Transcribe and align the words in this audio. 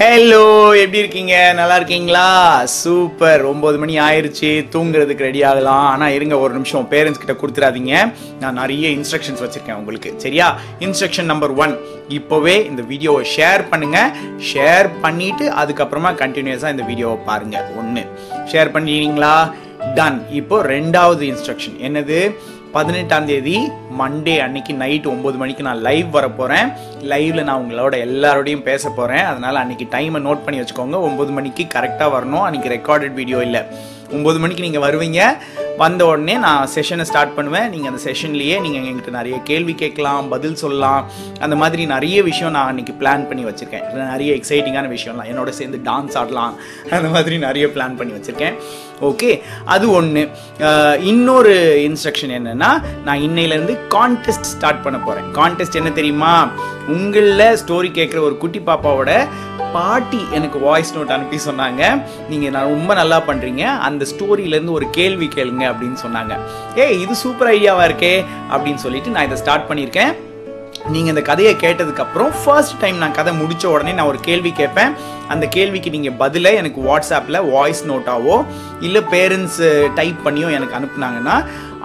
Hello 0.00 0.42
எப்படி 0.80 0.98
இருக்கீங்க? 0.98 1.52
நல்லா 1.58 1.76
இருக்கீங்களா? 1.76 2.26
சூப்பர். 2.64 3.42
ஒம்பது 3.50 3.78
மணி 3.82 3.94
ஆயிடுச்சு 3.98 4.50
தூங்குறதுக்கு 4.74 5.26
ரெடி 5.28 5.40
ஆகலாம். 5.48 5.86
ஆனால் 5.92 6.12
இருங்க 6.16 6.38
ஒரு 6.38 6.52
நிமிஷம். 6.52 6.86
பேரண்ட்ஸ் 6.92 7.22
கிட்ட 7.22 7.34
கொடுத்துறாதீங்க. 7.40 7.94
நான் 8.40 8.58
நிறைய 8.60 8.88
இன்ஸ்ட்ரக்ஷன்ஸ் 8.88 9.42
வச்சுருக்கேன் 9.44 9.78
உங்களுக்கு. 9.80 10.12
சரியா? 10.16 10.58
இன்ஸ்ட்ரக்ஷன் 10.86 11.30
நம்பர் 11.32 11.54
ஒன் 11.64 11.74
இப்போவே 12.18 12.54
இந்த 12.66 12.82
வீடியோவை 12.82 13.24
ஷேர் 13.36 13.64
பண்ணுங்க. 13.70 14.10
ஷேர் 14.52 14.88
பண்ணிட்டு 15.00 15.46
அதுக்கப்புறமா 15.62 16.12
கண்டினியூஸாக 16.22 16.74
இந்த 16.76 16.86
வீடியோவை 16.90 17.18
பாருங்க. 17.30 17.64
ஒன்று 17.76 18.04
ஷேர் 18.52 18.74
பண்ணிட்டீங்களா? 18.76 19.34
டன் 19.94 20.20
இப்போ 20.38 20.56
ரெண்டாவது 20.74 21.24
இன்ஸ்ட்ரக்ஷன் 21.32 21.76
என்னது? 21.88 22.20
பதினெட்டாம் 22.72 23.26
தேதி 23.26 23.58
மண்டே 24.00 24.34
அன்னைக்கு 24.44 24.72
நைட் 24.74 25.06
ஒம்பது 25.12 25.36
மணிக்கு 25.42 25.62
நான் 25.62 25.80
லைவ் 25.86 26.10
வர 26.16 26.26
போகிறேன் 26.30 26.68
லைவ்ல 27.12 27.42
நான் 27.42 27.62
உங்களோட 27.62 27.94
எல்லாரோடையும் 28.06 28.66
பேச 28.70 28.90
போகிறேன் 28.90 29.24
அதனால 29.24 29.58
அன்னைக்கு 29.58 29.86
டைமை 29.96 30.20
நோட் 30.26 30.44
பண்ணி 30.44 30.58
வச்சுக்கோங்க. 30.60 30.98
ஒம்பது 31.08 31.32
மணிக்கு 31.38 31.64
கரெக்டாக 31.74 32.10
வரணும். 32.16 32.44
அன்னைக்கு 32.48 32.74
ரெக்கார்டட் 32.76 33.16
வீடியோ 33.20 33.38
இல்லை. 33.42 33.62
ஒம்பது 34.16 34.38
மணிக்கு 34.42 34.66
நீங்கள் 34.66 34.84
வருவீங்க. 34.86 35.22
வந்த 35.76 36.06
உடனே 36.06 36.34
நான் 36.44 36.68
செஷனை 36.74 37.04
ஸ்டார்ட் 37.10 37.34
பண்ணுவேன். 37.34 37.68
நீங்கள் 37.70 37.90
அந்த 37.90 38.00
செஷன்லேயே 38.06 38.56
நீங்கள் 38.60 38.86
எங்கிட்ட 38.90 39.10
நிறைய 39.10 39.36
கேள்வி 39.50 39.74
கேட்கலாம் 39.74 40.28
பதில் 40.28 40.56
சொல்லலாம். 40.62 41.02
அந்த 41.40 41.56
மாதிரி 41.56 41.86
நிறைய 41.86 42.22
விஷயம் 42.22 42.52
நான் 42.52 42.70
அன்றைக்கி 42.70 42.94
பிளான் 43.02 43.26
பண்ணி 43.28 43.44
வச்சுருக்கேன். 43.44 43.84
நிறைய 43.92 44.32
எக்ஸைட்டிங்கான 44.34 44.88
விஷயம்லாம். 44.96 45.30
என்னோட 45.32 45.48
சேர்ந்து 45.48 45.80
டான்ஸ் 45.90 46.16
ஆடலாம். 46.22 46.54
அந்த 46.90 47.08
மாதிரி 47.08 47.38
நிறைய 47.38 47.66
பிளான் 47.66 47.96
பண்ணி 47.96 48.14
வச்சுருக்கேன். 48.18 48.56
ஓகே 49.08 49.30
அது 49.64 49.86
ஒன்று 49.98 50.22
இன்னொரு 51.10 51.54
இன்ஸ்ட்ரக்ஷன் 51.88 52.34
என்னன்னா 52.38 52.70
நான் 53.06 53.24
இன்னையிலேருந்து 53.26 53.76
கான்டெஸ்ட் 53.96 54.50
ஸ்டார்ட் 54.54 54.82
பண்ண 54.86 54.98
போகிறேன் 54.98 55.28
கான்டெஸ்ட் 55.38 55.78
என்ன 55.80 55.90
தெரியுமா? 55.90 56.32
உங்களில் 56.96 57.58
ஸ்டோரி 57.62 57.90
கேட்குற 57.98 58.20
ஒரு 58.28 58.36
குட்டி 58.42 58.62
பாப்பாவோட 58.68 59.12
பாட்டி 59.72 60.20
எனக்கு 60.36 60.58
வாய்ஸ் 60.66 60.94
நோட் 60.96 61.14
அனுப்பி 61.14 61.38
சொன்னாங்க. 61.46 61.82
நீங்கள் 62.28 62.52
நான் 62.54 62.70
ரொம்ப 62.74 62.94
நல்லா 63.00 63.18
பண்ணுறீங்க 63.26 63.64
அந்த 63.88 64.06
ஸ்டோரியிலேருந்து 64.12 64.76
ஒரு 64.78 64.86
கேள்வி 64.98 65.28
கேளுங்க 65.34 65.64
அப்படின்னு 65.70 65.98
சொன்னாங்க. 66.04 66.34
ஏய் 66.84 67.00
இது 67.00 67.16
சூப்பர் 67.24 67.50
ஐடியாவாக 67.56 67.88
இருக்கே 67.90 68.14
அப்படின்னு 68.52 68.82
சொல்லிட்டு 68.86 69.10
நான் 69.16 69.28
இதை 69.28 69.38
ஸ்டார்ட் 69.42 69.68
பண்ணியிருக்கேன். 69.70 70.14
நீங்கள் 70.94 71.12
இந்த 71.12 71.22
கதையை 71.28 71.52
கேட்டதுக்கப்புறம் 71.62 72.32
ஃபர்ஸ்ட் 72.40 72.76
டைம் 72.82 72.98
நான் 73.02 73.16
கதை 73.18 73.32
முடித்த 73.40 73.64
உடனே 73.74 73.92
நான் 73.98 74.10
ஒரு 74.12 74.20
கேள்வி 74.28 74.50
கேட்பேன். 74.60 74.92
அந்த 75.32 75.44
கேள்விக்கு 75.56 75.90
நீங்கள் 75.94 76.16
பதிலை 76.22 76.50
எனக்கு 76.60 76.80
வாட்ஸ்அப்பில் 76.88 77.38
வாய்ஸ் 77.54 77.82
நோட்டாவோ 77.90 78.36
இல்லை 78.86 79.02
பேரண்ட்ஸ் 79.14 79.60
டைப் 79.98 80.20
பண்ணியோ 80.26 80.50
எனக்கு 80.58 80.78
அனுப்புனாங்கன்னா 80.78 81.36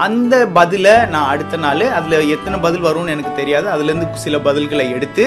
அந்த 0.05 0.35
பதிலை 0.59 0.93
நான் 1.13 1.29
அடுத்த 1.33 1.57
நாள் 1.65 1.83
அதில் 1.97 2.29
எத்தனை 2.35 2.57
பதில் 2.65 2.85
வரும்னு 2.87 3.13
எனக்கு 3.15 3.33
தெரியாது. 3.41 3.67
அதுலேருந்து 3.73 4.23
சில 4.25 4.37
பதில்களை 4.47 4.85
எடுத்து 4.97 5.25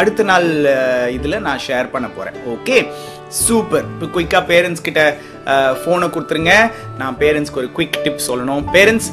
அடுத்த 0.00 0.28
நாள் 0.30 0.48
இதில் 1.16 1.44
நான் 1.46 1.64
ஷேர் 1.68 1.92
பண்ண 1.94 2.08
போகிறேன் 2.16 2.38
ஓகே 2.54 2.78
சூப்பர் 3.44 3.86
இப்போ 3.92 4.06
குயிக்காக 4.14 4.44
பேரண்ட்ஸ் 4.50 4.86
கிட்ட 4.88 5.02
ஃபோனை 5.80 6.06
கொடுத்துருங்க. 6.14 6.52
நான் 7.00 7.16
பேரண்ட்ஸ்க்கு 7.22 7.60
ஒரு 7.62 7.70
குயிக் 7.76 7.96
டிப் 8.04 8.22
சொல்லணும். 8.28 8.62
Parents 8.76 9.08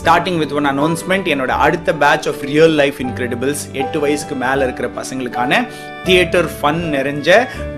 starting 0.00 0.38
with 0.38 0.52
one 0.52 0.66
announcement 0.66 1.28
என்னோட 1.32 1.52
அடுத்த 1.58 1.92
batch 1.94 2.28
of 2.28 2.42
real 2.42 2.74
life 2.74 2.98
incredibles 3.00 3.62
எட்டு 3.72 3.98
வயசுக்கு 3.98 4.34
மேலே 4.34 4.62
இருக்கிற 4.62 4.88
பசங்களுக்கான 4.94 5.60
தியேட்டர் 6.06 6.48
ஃபன் 6.56 6.80
நிறைஞ்ச 6.94 7.28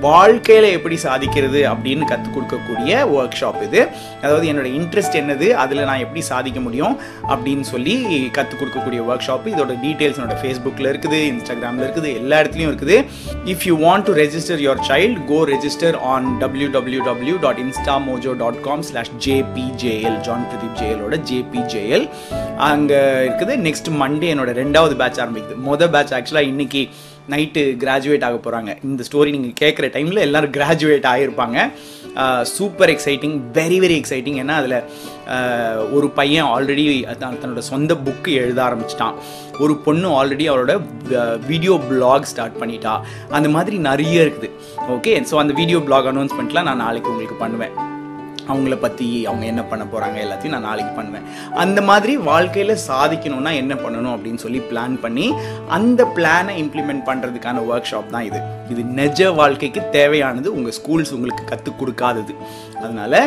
வாழ்க்கையில் 0.06 0.66
எப்படி 0.76 0.96
சாதிக்கிறது 1.04 1.60
அப்படின்னு 1.72 2.04
கற்றுக் 2.10 2.34
கொடுக்கக்கூடிய 2.36 2.92
ஒர்க் 3.16 3.36
ஷாப் 3.40 3.60
இது. 3.66 3.80
அதாவது 4.24 4.46
என்னோட 4.52 4.68
இன்ட்ரெஸ்ட் 4.78 5.16
என்னது 5.20 5.46
அதில் 5.62 5.86
நான் 5.90 6.02
எப்படி 6.06 6.22
சாதிக்க 6.30 6.58
முடியும் 6.66 6.94
அப்படின்னு 7.32 7.64
சொல்லி 7.72 7.94
கற்றுக் 8.38 8.60
கொடுக்கக்கூடிய 8.60 9.00
ஒர்க் 9.10 9.26
ஷாப் 9.28 9.46
இதோட 9.52 9.74
டீட்டெயில்ஸ் 9.84 10.18
என்னோட 10.18 10.36
ஃபேஸ்புக்கில் 10.42 10.90
இருக்குது 10.92 11.20
இன்ஸ்டாகிராமில் 11.32 11.84
இருக்குது 11.86 12.10
எல்லா 12.20 12.38
இடத்துலையும் 12.42 12.72
இருக்குது. 12.72 12.98
If 13.54 13.64
you 13.68 13.76
want 13.86 14.06
to 14.08 14.14
register 14.22 14.62
your 14.66 14.82
child 14.90 15.24
go 15.32 15.38
register 15.52 15.98
on 16.14 16.28
W 16.44 16.68
W 16.76 17.00
W 17.10 17.36
dot 17.46 17.62
Instamojo 18.08 18.34
dot 18.44 18.60
com 18.68 18.84
slash 18.90 19.12
JBJL 19.28 20.18
John 20.28 20.46
Pradeep 20.50 20.76
ஜேஎலோட 20.82 21.16
ஜேபிஜேஎல் 21.30 22.06
அங்கே 22.70 23.00
இருக்குது. 23.28 23.56
நெக்ஸ்ட் 23.68 23.90
மண்டே 24.02 24.30
என்னோட 24.34 24.52
ரெண்டாவது 24.62 24.96
பேட்ச் 25.02 25.20
ஆரம்பிக்குது. 25.24 25.56
மொதல் 25.70 25.92
பேட்ச் 25.96 26.14
ஆக்சுவலாக 26.18 26.52
இன்னைக்கு 26.52 26.82
நைட்டு 27.32 27.62
கிராஜுவேட் 27.82 28.26
ஆக 28.28 28.36
போகிறாங்க 28.46 28.70
இந்த 28.88 29.02
ஸ்டோரி 29.08 29.30
நீங்கள் 29.36 29.58
கேட்குற 29.62 29.86
டைமில் 29.94 30.24
எல்லோரும் 30.26 30.54
graduate 30.56 31.06
ஆகியிருப்பாங்க 31.12 31.58
super 32.56 32.90
exciting 32.94 33.36
very 33.58 33.78
very 33.84 33.96
exciting 34.00 34.36
ஏன்னா 34.42 34.56
அதில் 34.62 34.76
ஒரு 35.96 36.08
பையன் 36.18 36.50
ஆல்ரெடி 36.54 36.84
தன்னோட 37.22 37.62
சொந்த 37.70 37.94
புக்கு 38.06 38.32
எழுத 38.42 38.60
ஆரம்பிச்சிட்டான். 38.66 39.16
ஒரு 39.64 39.74
பொண்ணு 39.86 40.08
ஆல்ரெடி 40.18 40.46
அவரோட 40.52 40.74
வீடியோ 41.50 41.76
பிளாக் 41.90 42.30
ஸ்டார்ட் 42.32 42.60
பண்ணிட்டா. 42.62 42.94
அந்த 43.38 43.50
மாதிரி 43.56 43.78
நிறைய 43.88 44.24
இருக்குது. 44.26 44.50
ஓகே 44.96 45.14
ஸோ 45.32 45.36
அந்த 45.44 45.54
வீடியோ 45.62 45.80
பிளாக் 45.88 46.10
அனௌன்ஸ்மெண்ட்லாம் 46.12 46.68
நான் 46.70 46.84
நாளைக்கு 46.86 47.12
உங்களுக்கு 47.14 47.38
பண்ணுவேன். 47.44 47.74
அவங்கள 48.48 48.76
பற்றி 48.84 49.06
அவங்க 49.26 49.44
என்ன 49.52 49.62
பண்ண 49.70 49.84
போகிறாங்க 49.92 50.16
எல்லாத்தையும் 50.24 50.54
நான் 50.56 50.68
நாளைக்கு 50.70 50.92
பண்ணுவேன். 50.98 51.26
அந்த 51.64 51.80
மாதிரி 51.90 52.14
வாழ்க்கையில் 52.30 52.74
சாதிக்கணும்னா 52.88 53.52
என்ன 53.62 53.74
பண்ணணும் 53.74 54.14
அப்படின்னு 54.14 54.42
சொல்லி 54.44 54.60
பிளான் 54.70 54.96
பண்ணி 55.04 55.26
அந்த 55.78 56.04
பிளானை 56.16 56.54
இம்ப்ளிமெண்ட் 56.64 57.06
பண்ணுறதுக்கான 57.10 57.64
ஒர்க் 57.70 57.90
ஷாப் 57.92 58.14
தான் 58.16 58.26
இது. 58.30 58.40
இது 58.72 58.82
நெஜ 59.00 59.34
வாழ்க்கைக்கு 59.40 59.82
தேவையானது 59.98 60.48
உங்கள் 60.56 60.76
ஸ்கூல்ஸ் 60.80 61.14
உங்களுக்கு 61.18 61.44
கற்றுக் 61.44 61.80
கொடுக்காதது. 61.80 62.34
அதனால் 62.82 63.20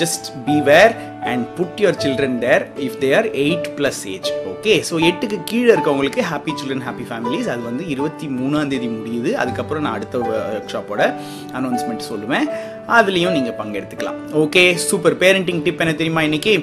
just 0.00 0.28
be 0.46 0.56
aware 0.70 0.94
and 1.32 1.44
put 1.58 1.80
your 1.82 1.98
children 2.04 2.38
there 2.44 2.64
if 2.86 2.98
they 3.02 3.10
are 3.18 3.28
eight 3.44 3.68
plus 3.78 4.00
age 4.14 4.30
okay 4.52 4.74
so 4.88 4.94
எட்டுக்கு 5.08 5.38
கீழே 5.50 5.70
இருக்கவங்களுக்கு 5.74 6.22
ஹாப்பி 6.30 6.52
சில்ட்ரன் 6.58 6.84
ஹாப்பி 6.88 7.04
ஃபேமிலிஸ் 7.10 7.48
அது 7.52 7.62
வந்து 7.70 7.84
இருபத்தி 7.94 8.26
மூணாம் 8.38 8.70
தேதி 8.72 8.88
முடியுது. 8.96 9.30
அதுக்கப்புறம் 9.42 9.84
நான் 9.86 9.96
அடுத்த 9.98 10.18
ஒர்க் 10.28 10.70
ஷாப்போட 10.74 11.02
அனௌன்ஸ்மெண்ட் 11.58 12.08
சொல்லுவேன். 12.10 12.46
அதுலேயும் 12.98 13.36
நீங்கள் 13.38 13.58
பங்கெடுத்துக்கலாம். 13.60 14.18
ஓகே 14.44 14.64
சூப்பர் 14.88 15.16
பேரண்டிங் 15.22 15.62
டிப் 15.66 15.82
என்ன 15.84 15.94
தெரியுமா 16.00 16.24
இன்னைக்கு? 16.28 16.54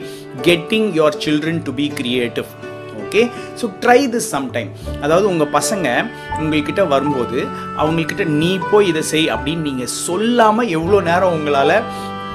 Getting 0.50 0.90
your 1.00 1.18
children 1.26 1.64
to 1.68 1.74
be 1.80 1.88
creative 2.02 2.50
okay 3.04 3.24
so 3.60 3.66
try 3.84 4.00
this 4.14 4.30
sometime 4.36 4.70
அதாவது 5.04 5.26
உங்கள் 5.32 5.50
பசங்க 5.56 5.88
உங்கள்கிட்ட 6.42 6.82
வரும்போது 6.94 7.40
அவங்கக்கிட்ட 7.82 8.26
நீ 8.42 8.52
போய் 8.72 8.90
இதை 8.92 9.04
செய் 9.10 9.28
அப்படின்னு 9.36 9.68
நீங்கள் 9.70 9.92
சொல்லாமல் 10.06 10.72
எவ்வளோ 10.78 11.00
நேரம் 11.10 11.36
உங்களால் 11.38 11.76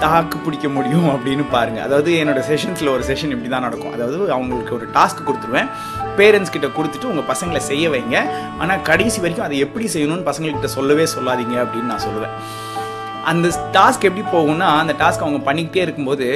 தாக்கு 0.03 0.37
பிடிக்க 0.45 0.69
முடியும் 0.77 1.09
அப்படின்னு 1.13 1.45
பாருங்கள் 1.55 1.85
அதாவது 1.87 2.11
என்னோட 2.23 2.41
செஷன்ஸில் 2.49 2.91
ஒரு 2.95 3.05
செஷன் 3.11 3.33
இப்படி 3.35 3.51
தான் 3.55 3.67
நடக்கும். 3.67 3.95
அதாவது 3.97 4.17
அவங்களுக்கு 4.37 4.75
ஒரு 4.79 4.87
டாஸ்க் 4.97 5.27
கொடுத்துருவேன். 5.29 5.69
பேரண்ட்ஸ் 6.19 6.55
கிட்ட 6.55 6.69
கொடுத்துட்டு 6.79 7.11
உங்கள் 7.13 7.29
பசங்களை 7.33 7.63
செய்ய 7.71 7.89
வைங்க. 7.95 8.19
ஆனால் 8.63 8.85
கடைசி 8.91 9.21
வரைக்கும் 9.25 9.47
அதை 9.49 9.59
எப்படி 9.67 9.89
செய்யணும்னு 9.95 10.29
பசங்கள்கிட்ட 10.31 10.71
சொல்லவே 10.79 11.07
சொல்லாதீங்க 11.17 11.57
அப்படின்னு 11.65 11.93
நான் 11.95 12.07
சொல்லுவேன். 12.09 12.35
அந்த 13.33 13.49
டாஸ்க் 13.77 14.07
எப்படி 14.09 14.25
போகும்னா 14.37 14.69
அந்த 14.83 14.95
டாஸ்க் 15.03 15.25
அவங்க 15.27 15.41
பண்ணிக்கிட்டே 15.51 15.85
இருக்கும்போது 15.87 16.29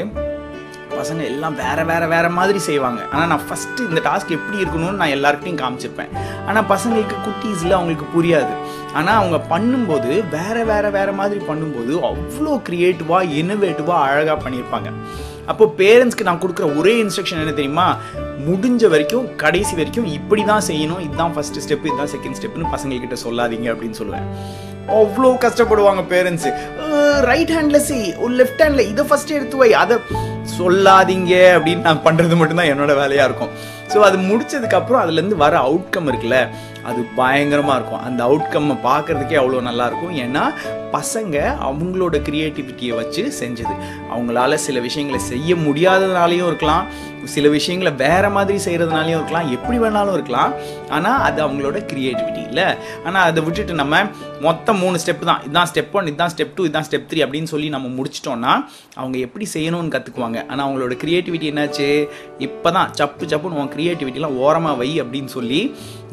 பசங்க 1.01 1.23
எல்லாம் 1.33 1.57
வேற 1.63 1.79
வேற 1.91 2.03
வேற 2.15 2.27
மாதிரி 2.39 2.61
செய்வாங்க. 2.69 3.01
ஆனால் 3.13 3.31
நான் 3.33 3.45
ஃபஸ்ட்டு 3.49 3.87
இந்த 3.91 4.01
டாஸ்க் 4.09 4.37
எப்படி 4.39 4.59
இருக்கணும்னு 4.63 5.01
நான் 5.03 5.15
எல்லாருக்கிட்டையும் 5.17 5.63
காமிச்சிருப்பேன். 5.63 6.13
ஆனால் 6.49 6.69
பசங்களுக்கு 6.73 7.17
குட்டீஸில் 7.27 7.77
அவங்களுக்கு 7.79 8.09
புரியாது. 8.17 8.55
ஆனால் 8.99 9.19
அவங்க 9.21 9.39
பண்ணும்போது 9.53 10.13
வேற 10.37 10.57
வேற 10.71 10.87
வேற 10.99 11.11
மாதிரி 11.21 11.41
பண்ணும்போது 11.51 11.93
அவ்வளோ 12.11 12.55
க்ரியேட்டிவாக 12.69 13.35
இனோவேட்டிவாக 13.43 14.07
அழகாக 14.07 14.39
பண்ணியிருப்பாங்க. 14.47 14.91
அப்போ 15.51 15.65
பேரண்ட்ஸ்க்கு 15.79 16.27
நான் 16.29 16.41
கொடுக்குற 16.43 16.67
ஒரே 16.81 16.93
இன்ஸ்ட்ரக்ஷன் 17.05 17.41
என்ன 17.43 17.55
தெரியுமா? 17.61 17.87
முடிஞ்ச 18.49 18.83
வரைக்கும் 18.93 19.25
கடைசி 19.43 19.73
வரைக்கும் 19.79 20.09
இப்படி 20.19 20.43
தான் 20.51 20.67
செய்யணும். 20.69 21.01
இதுதான் 21.07 21.35
ஃபஸ்ட்டு 21.37 21.63
ஸ்டெப் 21.65 21.87
இதுதான் 21.89 22.13
செகண்ட் 22.15 22.37
ஸ்டெப்னு 22.39 22.73
பசங்கள்கிட்ட 22.75 23.17
சொல்லாதீங்க 23.25 23.69
அப்படின்னு 23.73 23.99
சொல்லுவேன். 24.01 24.29
அவ்வளோ 24.99 25.31
கஷ்டப்படுவாங்க 25.45 26.03
பேரண்ட்ஸு 26.13 26.51
ரைட் 27.31 27.53
ஹேண்டில் 27.57 27.85
செய் 27.89 28.07
ஒரு 28.25 28.33
லெஃப்ட் 28.41 28.63
ஹேண்டில் 28.65 28.89
இதை 28.93 29.03
ஃபஸ்ட்டு 29.11 29.37
எடுத்து 29.39 29.57
வை. 29.63 29.69
அதை 29.83 29.97
சொல்லாதீங்க 30.59 31.35
அப்படின்னு 31.57 31.87
நான் 31.89 32.05
பண்ணுறது 32.05 32.37
மட்டும்தான் 32.41 32.73
என்னோட 32.73 32.95
வேலையாக 33.03 33.29
இருக்கும். 33.29 33.53
ஸோ 33.93 33.99
அது 34.09 34.17
முடிச்சதுக்கப்புறம் 34.31 35.03
அதுலேருந்து 35.03 35.37
வர 35.45 35.55
அவுட்கம் 35.59 36.09
இருக்குல்ல 36.11 36.39
அது 36.89 37.01
பயங்கரமாக 37.21 37.79
இருக்கும். 37.79 38.05
அந்த 38.09 38.21
அவுட்கம்மை 38.29 38.77
பார்க்குறதுக்கே 38.89 39.41
அவ்வளோ 39.43 39.63
நல்லாயிருக்கும் 39.69 40.17
ஏன்னா 40.25 40.45
பசங்க 40.97 41.37
அவங்களோட 41.67 42.17
க்ரியேட்டிவிட்டியை 42.29 42.95
வச்சு 43.01 43.23
செஞ்சது. 43.41 43.75
அவங்களால 44.13 44.55
சில 44.67 44.79
விஷயங்களை 44.87 45.21
செய்ய 45.33 45.55
முடியாததுனாலையும் 45.67 46.49
இருக்கலாம். 46.51 46.87
சில 47.35 47.47
விஷயங்களை 47.55 47.93
வேற 48.03 48.25
மாதிரி 48.37 48.59
செய்கிறதுனாலையும் 48.65 49.19
இருக்கலாம். 49.19 49.51
எப்படி 49.57 49.79
வேணாலும் 49.83 50.17
இருக்கலாம். 50.19 50.53
ஆனால் 50.97 51.21
அது 51.27 51.39
அவங்களோட 51.47 51.79
க்ரியேட்டிவிட்டி 51.91 52.43
இல்லை. 52.49 52.67
ஆனால் 53.07 53.27
அதை 53.31 53.41
விட்டுட்டு 53.47 53.75
நம்ம 53.83 53.97
மொத்தம் 54.47 54.81
மூணு 54.83 54.97
ஸ்டெப் 55.03 55.25
தான். 55.31 55.43
இதுதான் 55.47 55.69
ஸ்டெப் 55.71 55.95
ஒன் 55.99 56.09
இதுதான் 56.11 56.33
ஸ்டெப் 56.35 56.55
டூ 56.57 56.65
இதுதான் 56.69 56.87
ஸ்டெப் 56.89 57.07
த்ரீ 57.11 57.21
அப்படின்னு 57.27 57.53
சொல்லி 57.53 57.69
நம்ம 57.77 57.89
முடிச்சிட்டோம்னா 57.99 58.55
அவங்க 59.01 59.17
எப்படி 59.27 59.47
செய்யணும்னு 59.55 59.95
கற்றுக்குவாங்க 59.97 60.39
ஆனால் 60.51 60.65
அவங்களோட 60.67 60.97
க்ரியேட்டிவிட்டி 61.03 61.49
என்னாச்சு? 61.53 61.89
இப்போ 62.47 62.71
தான் 62.79 62.91
சப்பு 63.01 63.27
சப்புன்னு 63.33 63.61
உன் 63.63 63.73
க்ரியேட்டிவிட்டிலாம் 63.77 64.39
ஓரமாக 64.47 64.77
வை 64.83 64.91
அப்படின்னு 65.05 65.33
சொல்லி 65.37 65.61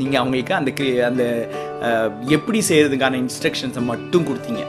நீங்கள் 0.01 0.21
அவங்களுக்கு 0.23 0.56
அந்த 0.59 0.71
அந்த 1.09 1.23
எப்படி 2.37 2.61
செய்கிறதுக்கான 2.71 3.19
இன்ஸ்ட்ரக்ஷன்ஸை 3.23 3.83
மட்டும் 3.91 4.27
கொடுத்தீங்க. 4.31 4.63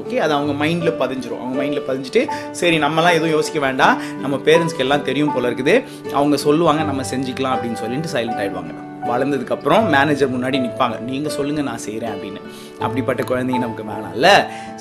ஓகே 0.00 0.16
அது 0.24 0.32
அவங்க 0.36 0.52
மைண்டில் 0.62 0.98
பதிஞ்சிரும். 1.02 1.42
அவங்க 1.42 1.56
மைண்டில் 1.60 1.86
பதிஞ்சிட்டு 1.90 2.22
சரி 2.60 2.78
நம்மலாம் 2.84 3.16
எதுவும் 3.18 3.34
யோசிக்க 3.36 3.58
வேண்டாம். 3.66 4.00
நம்ம 4.22 4.36
பேரண்ட்ஸ்க்கு 4.48 4.84
எல்லாம் 4.86 5.04
தெரியும் 5.10 5.34
போல 5.34 5.50
இருக்குது. 5.50 5.74
அவங்க 6.18 6.36
சொல்லுவாங்க 6.46 6.82
நம்ம 6.90 7.04
செஞ்சுக்கலாம் 7.12 7.54
அப்படின்னு 7.56 7.80
சொல்லிட்டு 7.84 8.14
சைலண்ட் 8.16 8.40
ஆகிடுவாங்க 8.42 8.74
வளர்ந்ததுக்கப்புறம் 9.10 9.82
மேனேஜர் 9.94 10.30
முன்னாடி 10.34 10.58
நிற்பாங்க 10.66 10.98
நீங்கள் 11.08 11.34
சொல்லுங்கள் 11.36 11.66
நான் 11.68 11.82
செய்கிறேன் 11.86 12.12
அப்படின்னு. 12.14 12.40
அப்படிப்பட்ட 12.84 13.22
குழந்தைங்க 13.30 13.62
நமக்கு 13.64 13.84
வேணாம்ல 13.90 14.28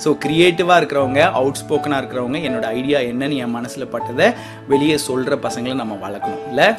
ஸோ 0.04 0.12
க்ரியேட்டிவாக 0.26 0.80
இருக்கிறவங்க 0.82 1.22
அவுட் 1.40 1.62
ஸ்போக்கனாக 1.62 2.02
இருக்கிறவங்க 2.02 2.40
என்னோடய 2.50 2.78
ஐடியா 2.80 3.02
என்னன்னு 3.12 3.42
என் 3.46 3.56
மனசில் 3.58 3.92
பட்டதை 3.96 4.30
வெளியே 4.74 4.98
சொல்கிற 5.10 5.36
பசங்களை 5.48 5.78
நம்ம 5.84 5.98
வளர்க்கணும். 6.06 6.46
இல்லை? 6.52 6.70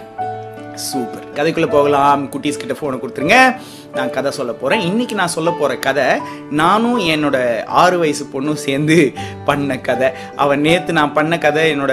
சூப்பர் 0.75 1.25
கதைக்குள்ளே 1.35 1.69
போகலாம். 1.71 2.23
குட்டீஸ் 2.33 2.61
கிட்ட 2.63 2.75
ஃபோனை 2.79 2.97
கொடுத்துருங்க. 2.99 3.57
நான் 3.95 4.11
கதை 4.11 4.31
சொல்ல 4.31 4.53
போகிறேன் 4.53 4.85
இன்றைக்கி 4.89 5.15
நான் 5.21 5.35
சொல்ல 5.35 5.51
போகிற 5.51 5.77
கதை 5.87 6.05
நானும் 6.51 7.01
என்னோட 7.15 7.39
ஆறு 7.83 7.99
வயசு 7.99 8.25
பொண்ணும் 8.33 8.63
சேர்ந்து 8.67 9.13
பண்ண 9.45 9.79
கதை. 9.89 10.09
அவன் 10.37 10.61
நேற்று 10.61 10.93
நான் 10.93 11.13
பண்ண 11.13 11.39
கதை 11.39 11.65
என்னோட 11.75 11.93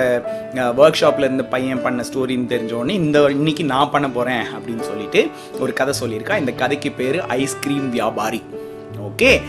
ஒர்க் 0.82 1.02
ஷாப்பில் 1.02 1.26
இருந்த 1.26 1.44
பையன் 1.44 1.82
பண்ண 1.82 2.04
ஸ்டோரின்னு 2.10 2.52
தெரிஞ்சோடனே 2.54 2.90
இந்த 2.90 3.20
இன்னைக்கு 3.40 3.64
நான் 3.64 3.92
பண்ண 3.92 4.10
போகிறேன் 4.10 4.44
அப்படின்னு 4.56 4.80
சொல்லிட்டு 4.80 5.30
ஒரு 5.60 5.74
கதை 5.74 5.94
சொல்லியிருக்கான் 6.02 6.44
இந்த 6.46 6.52
கதைக்கு 6.52 6.92
பேர் 6.92 7.20
ஐஸ்கிரீம் 7.26 7.90
வியாபாரி. 7.90 8.44
ஓகே? 9.10 9.42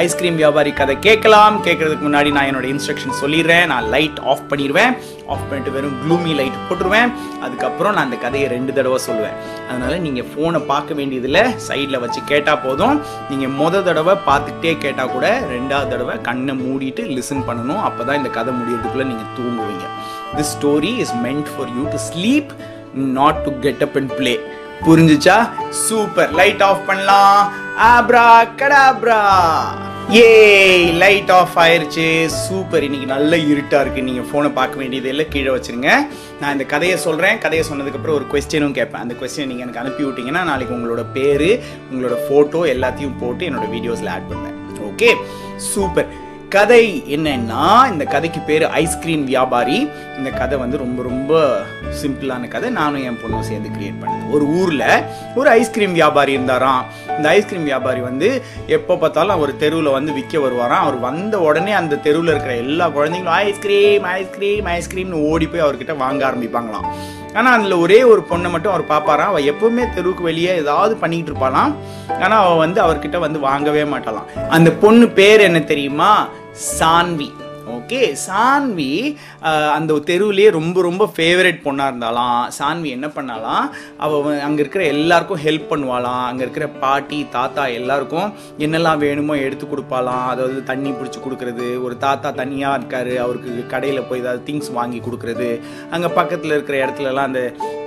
ஐஸ்கிரீம் 0.00 0.38
வியாபாரி 0.40 0.70
கதை 0.78 0.94
கேட்கலாம். 1.06 1.54
கேட்கறதுக்கு 1.66 2.04
முன்னாடி 2.06 2.30
நான் 2.36 2.48
என்னோட 2.48 2.66
இன்ஸ்ட்ரக்ஷன் 2.72 3.14
சொல்லிடுறேன். 3.20 3.64
நான் 3.72 3.86
லைட் 3.94 4.18
ஆஃப் 4.32 4.42
பண்ணிடுவேன். 4.50 4.92
ஆஃப் 5.32 5.46
பண்ணிட்டு 5.48 5.72
வெறும் 5.76 5.96
க்ளூமி 6.02 6.32
லைட் 6.40 6.58
போட்டுருவேன். 6.68 7.10
அதுக்கப்புறம் 7.44 7.94
நான் 7.96 8.06
அந்த 8.08 8.18
கதையை 8.24 8.46
ரெண்டு 8.54 8.72
தடவை 8.76 8.98
சொல்லுவேன். 9.06 9.36
அதனால 9.68 9.92
நீங்கள் 10.06 10.28
ஃபோனை 10.30 10.60
பார்க்க 10.72 10.98
வேண்டியதில் 10.98 11.40
சைடில் 11.68 12.02
வச்சு 12.04 12.20
கேட்டால் 12.32 12.62
போதும். 12.66 12.96
நீங்கள் 13.30 13.54
முத 13.60 13.82
தடவை 13.88 14.14
பார்த்துக்கிட்டே 14.28 14.74
கேட்டால் 14.84 15.12
கூட 15.16 15.26
ரெண்டாவது 15.54 15.90
தடவை 15.94 16.16
கண்ணை 16.28 16.54
மூடிட்டு 16.64 17.04
லிசன் 17.16 17.44
பண்ணணும். 17.50 17.82
அப்போ 17.88 18.04
தான் 18.04 18.20
இந்த 18.22 18.32
கதை 18.38 18.54
முடியறதுக்குள்ளே 18.60 19.08
நீங்கள் 19.12 19.32
தூங்குவீங்க. 19.40 19.88
This 20.38 20.54
story 20.56 20.94
is 21.04 21.16
meant 21.26 21.50
for 21.54 21.72
you 21.78 21.84
to 21.96 22.00
sleep 22.10 22.52
not 23.20 23.42
to 23.48 23.52
get 23.66 23.84
up 23.88 23.98
and 24.02 24.14
play 24.20 24.36
புரிஞ்சுச்சா? 24.86 25.36
சூப்பர் 25.86 26.32
லைட் 26.40 26.64
ஆஃப் 26.70 26.86
பண்ணலாம். 26.88 27.42
ஆப்ரா 27.92 28.26
கடாப்ரா 28.60 29.20
ஏ 30.16 30.28
லைட் 31.00 31.30
ஆஃப் 31.30 31.56
ஆயிருச்சு. 31.62 32.04
சூப்பர் 32.26 32.84
இன்னைக்கு 32.84 33.08
நல்ல 33.12 33.36
இருட்டா 33.36 33.80
இருக்கு. 33.80 34.02
நீங்க 34.02 34.22
போனை 34.30 34.50
பார்க்க 34.50 34.80
வேண்டியது 34.80 35.08
இல்லை 35.08 35.28
கீழே 35.28 35.50
வச்சிருங்க. 35.54 35.90
நான் 36.40 36.52
இந்த 36.52 36.64
கதையை 36.64 36.98
சொல்றேன். 36.98 37.38
கதையை 37.38 37.64
சொன்னதுக்கப்புறம் 37.70 38.16
ஒரு 38.18 38.26
கொஸ்டினும் 38.32 38.76
கேட்பேன். 38.78 39.02
அந்த 39.02 39.14
கொஸ்டின் 39.20 39.50
நீங்க 39.50 39.62
எனக்கு 39.62 39.82
அனுப்பி 39.82 40.04
விட்டீங்கன்னா 40.04 40.44
நாளைக்கு 40.50 40.76
உங்களோட 40.76 41.04
பேரு 41.12 41.50
உங்களோட 41.92 42.16
போட்டோ 42.28 42.62
எல்லாத்தையும் 42.74 43.18
போட்டு 43.20 43.48
என்னோட 43.50 43.68
வீடியோஸ்ல 43.74 44.14
ஆட் 44.16 44.30
பண்ணேன் 44.30 44.56
ஓகே 44.90 45.10
சூப்பர் 45.56 46.08
கதை 46.48 47.02
என்னன்னா 47.06 47.64
இந்த 47.92 48.04
கதைக்கு 48.04 48.40
பேர் 48.40 48.64
ஐஸ்கிரீம் 48.82 49.24
வியாபாரி. 49.24 49.88
இந்த 50.18 50.30
கதை 50.38 50.56
வந்து 50.62 50.76
ரொம்ப 50.82 51.00
ரொம்ப 51.08 51.32
சிம்பிளான 52.00 52.48
கதை. 52.54 52.68
நானும் 52.78 53.04
என் 53.08 53.18
பொண்ணும் 53.22 53.46
சேர்ந்து 53.48 53.68
கிரியேட் 53.74 54.00
பண்ணது. 54.00 54.24
ஒரு 54.36 54.44
ஊரில் 54.60 54.86
ஒரு 55.38 55.48
ஐஸ்கிரீம் 55.58 55.94
வியாபாரி 55.98 56.32
இருந்தாராம். 56.36 56.82
இந்த 57.16 57.28
ஐஸ்கிரீம் 57.36 57.68
வியாபாரி 57.70 58.00
வந்து 58.08 58.28
எப்போ 58.76 58.96
பார்த்தாலும் 59.02 59.36
அவர் 59.36 59.52
தெருவில் 59.62 59.96
வந்து 59.96 60.12
விற்க 60.18 60.38
வருவாராம். 60.44 60.84
அவர் 60.86 60.98
வந்த 61.08 61.40
உடனே 61.48 61.72
அந்த 61.80 62.00
தெருவில் 62.06 62.32
இருக்கிற 62.32 62.54
எல்லா 62.64 62.88
குழந்தைங்களும் 62.96 63.38
ஐஸ்கிரீம் 63.46 64.06
ஐஸ்கிரீம் 64.16 64.68
ஐஸ்கிரீம்னு 64.76 65.22
ஓடி 65.30 65.48
போய் 65.52 65.66
அவர்கிட்ட 65.66 65.96
வாங்க 66.04 66.20
ஆரம்பிப்பாங்களாம். 66.30 66.88
ஆனால் 67.38 67.54
அதில் 67.56 67.80
ஒரே 67.84 68.00
ஒரு 68.12 68.22
பொண்ணை 68.30 68.50
மட்டும் 68.52 68.74
அவர் 68.74 68.90
பார்ப்பாராம். 68.92 69.32
அவள் 69.32 69.48
எப்பவுமே 69.52 69.84
தெருவுக்கு 69.96 70.22
வெளியே 70.30 70.52
ஏதாவது 70.62 70.94
பண்ணிக்கிட்டு 71.02 71.32
இருப்பாளாம். 71.32 71.74
ஆனால் 72.22 72.40
அவள் 72.44 72.62
வந்து 72.64 72.80
அவர்கிட்ட 72.84 73.18
வந்து 73.26 73.40
வாங்கவே 73.48 73.84
மாட்டாளாம். 73.94 74.30
அந்த 74.56 74.70
பொண்ணு 74.84 75.08
பேர் 75.20 75.46
என்ன 75.48 75.60
தெரியுமா? 75.72 76.12
சான்வி. 76.78 77.30
ஓகே 77.76 78.00
சான்வி 78.26 78.92
uh, 79.48 79.68
அந்த 79.76 79.96
தெருவிலேயே 80.10 80.50
ரொம்ப 80.56 80.82
ரொம்ப 80.86 81.04
ஃபேவரட் 81.14 81.58
பொண்ணாக 81.64 81.90
இருந்தாலாம். 81.90 82.40
சான்வி 82.58 82.88
என்ன 82.96 83.06
பண்ணாலாம்? 83.16 83.64
அவள் 84.06 84.42
அங்கே 84.46 84.60
இருக்கிற 84.64 84.84
எல்லாருக்கும் 84.94 85.42
ஹெல்ப் 85.46 85.68
பண்ணுவாளாம். 85.72 86.22
அங்கே 86.28 86.42
இருக்கிற 86.46 86.66
பாட்டி 86.84 87.18
தாத்தா 87.36 87.64
எல்லாருக்கும் 87.78 88.28
என்னெல்லாம் 88.66 89.02
வேணுமோ 89.04 89.36
எடுத்து 89.46 89.66
கொடுப்பாளாம். 89.66 90.26
அதாவது 90.32 90.60
தண்ணி 90.70 90.92
பிடிச்சி 90.98 91.20
கொடுக்கறது 91.26 91.68
ஒரு 91.86 91.96
தாத்தா 92.06 92.30
தனியாக 92.42 92.78
இருக்காரு 92.80 93.14
அவருக்கு 93.24 93.66
கடையில் 93.74 94.06
போய் 94.10 94.22
ஏதாவது 94.24 94.46
திங்ஸ் 94.48 94.72
வாங்கி 94.78 95.00
கொடுக்கறது. 95.06 95.50
அங்கே 95.96 96.10
பக்கத்தில் 96.20 96.56
இருக்கிற 96.56 96.78
இடத்துலலாம் 96.84 97.30
அந்த 97.30 97.42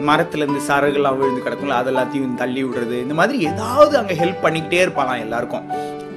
மரத்துலேருந்து 0.09 0.63
சரகுலாம் 0.69 1.19
விழுந்து 1.21 1.45
கிடக்கும்ல 1.47 1.81
அதெல்லாத்தையும் 1.81 2.39
தள்ளி 2.43 2.63
விடுறது. 2.67 2.99
இந்த 3.07 3.17
மாதிரி 3.21 3.39
ஏதாவது 3.53 3.95
அங்கே 4.03 4.17
ஹெல்ப் 4.23 4.45
பண்ணிக்கிட்டே 4.47 4.83
இருப்பாளாம் 4.85 5.23
எல்லாருக்கும். 5.27 5.67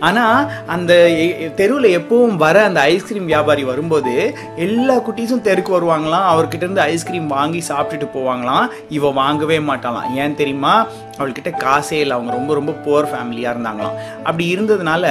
ஆனால் 0.01 0.51
அந்த 0.67 1.09
தெருவில் 1.55 2.01
எப்பவும் 2.01 2.37
வர 2.37 2.63
அந்த 2.63 2.81
ஐஸ்கிரீம் 2.81 3.25
வியாபாரி 3.25 3.65
வரும்போது 3.65 4.35
எல்லா 4.57 4.97
குட்டீஸும் 4.97 5.45
தெருக்கு 5.45 5.77
வருவாங்களாம் 5.79 6.29
அவர்கிட்ட 6.33 6.57
இருந்து 6.57 6.81
ஐஸ்கிரீம் 6.81 7.27
வாங்கி 7.27 7.63
சாப்பிட்டுட்டு 7.69 8.09
போவாங்களாம் 8.15 8.69
இவ 8.89 9.11
வாங்கவே 9.11 9.59
மாட்டாளாம். 9.59 10.15
ஏன் 10.15 10.35
தெரியுமா? 10.35 10.87
அவள்கிட்ட 11.19 11.51
காசே 11.65 11.99
இல்லை. 12.03 12.15
அவங்க 12.19 12.33
ரொம்ப 12.39 12.55
ரொம்ப 12.59 12.73
புவர் 12.85 13.09
ஃபேமிலியாக 13.11 13.55
இருந்தாங்களாம். 13.55 13.97
அப்படி 14.27 14.45
இருந்ததுனால 14.55 15.05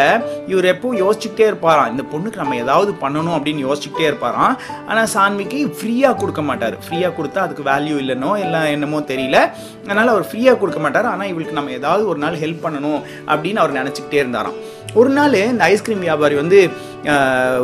இவர் 0.52 0.68
எப்பவும் 0.74 1.00
யோசிச்சுக்கிட்டே 1.04 1.46
இருப்பாராம். 1.52 1.92
இந்த 1.94 2.06
பொண்ணுக்கு 2.14 2.42
நம்ம 2.44 2.58
ஏதாவது 2.64 2.94
பண்ணணும் 3.04 3.36
அப்படின்னு 3.38 3.66
யோசிச்சுக்கிட்டே 3.68 4.08
இருப்பாராம். 4.12 4.56
ஆனால் 4.90 5.12
சான்விக்கு 5.16 5.60
ஃப்ரீயாக 5.80 6.20
கொடுக்க 6.22 6.44
மாட்டார். 6.50 6.78
ஃப்ரீயாக 6.86 7.14
கொடுத்தா 7.20 7.46
அதுக்கு 7.46 7.66
வேல்யூ 7.72 7.98
இல்லைனோ 8.04 8.32
இல்லை 8.46 8.62
என்னமோ 8.76 9.02
தெரியல. 9.12 9.40
அதனால் 9.86 10.14
அவர் 10.16 10.28
ஃப்ரீயாக 10.32 10.58
கொடுக்க 10.64 10.82
மாட்டார். 10.86 11.10
ஆனால் 11.14 11.30
இவளுக்கு 11.34 11.60
நம்ம 11.60 11.74
ஏதாவது 11.80 12.04
ஒரு 12.14 12.22
நாள் 12.26 12.42
ஹெல்ப் 12.44 12.64
பண்ணணும் 12.66 13.02
அப்படின்னு 13.34 13.62
அவர் 13.64 13.80
நினச்சிக்கிட்டே 13.82 14.22
இருந்தாராம். 14.24 14.58
ஒரு 15.02 15.12
நாள் 15.18 15.36
இந்த 15.52 15.64
ஐஸ்கிரீம் 15.74 16.04
வியாபாரி 16.08 16.36
வந்து 16.42 16.60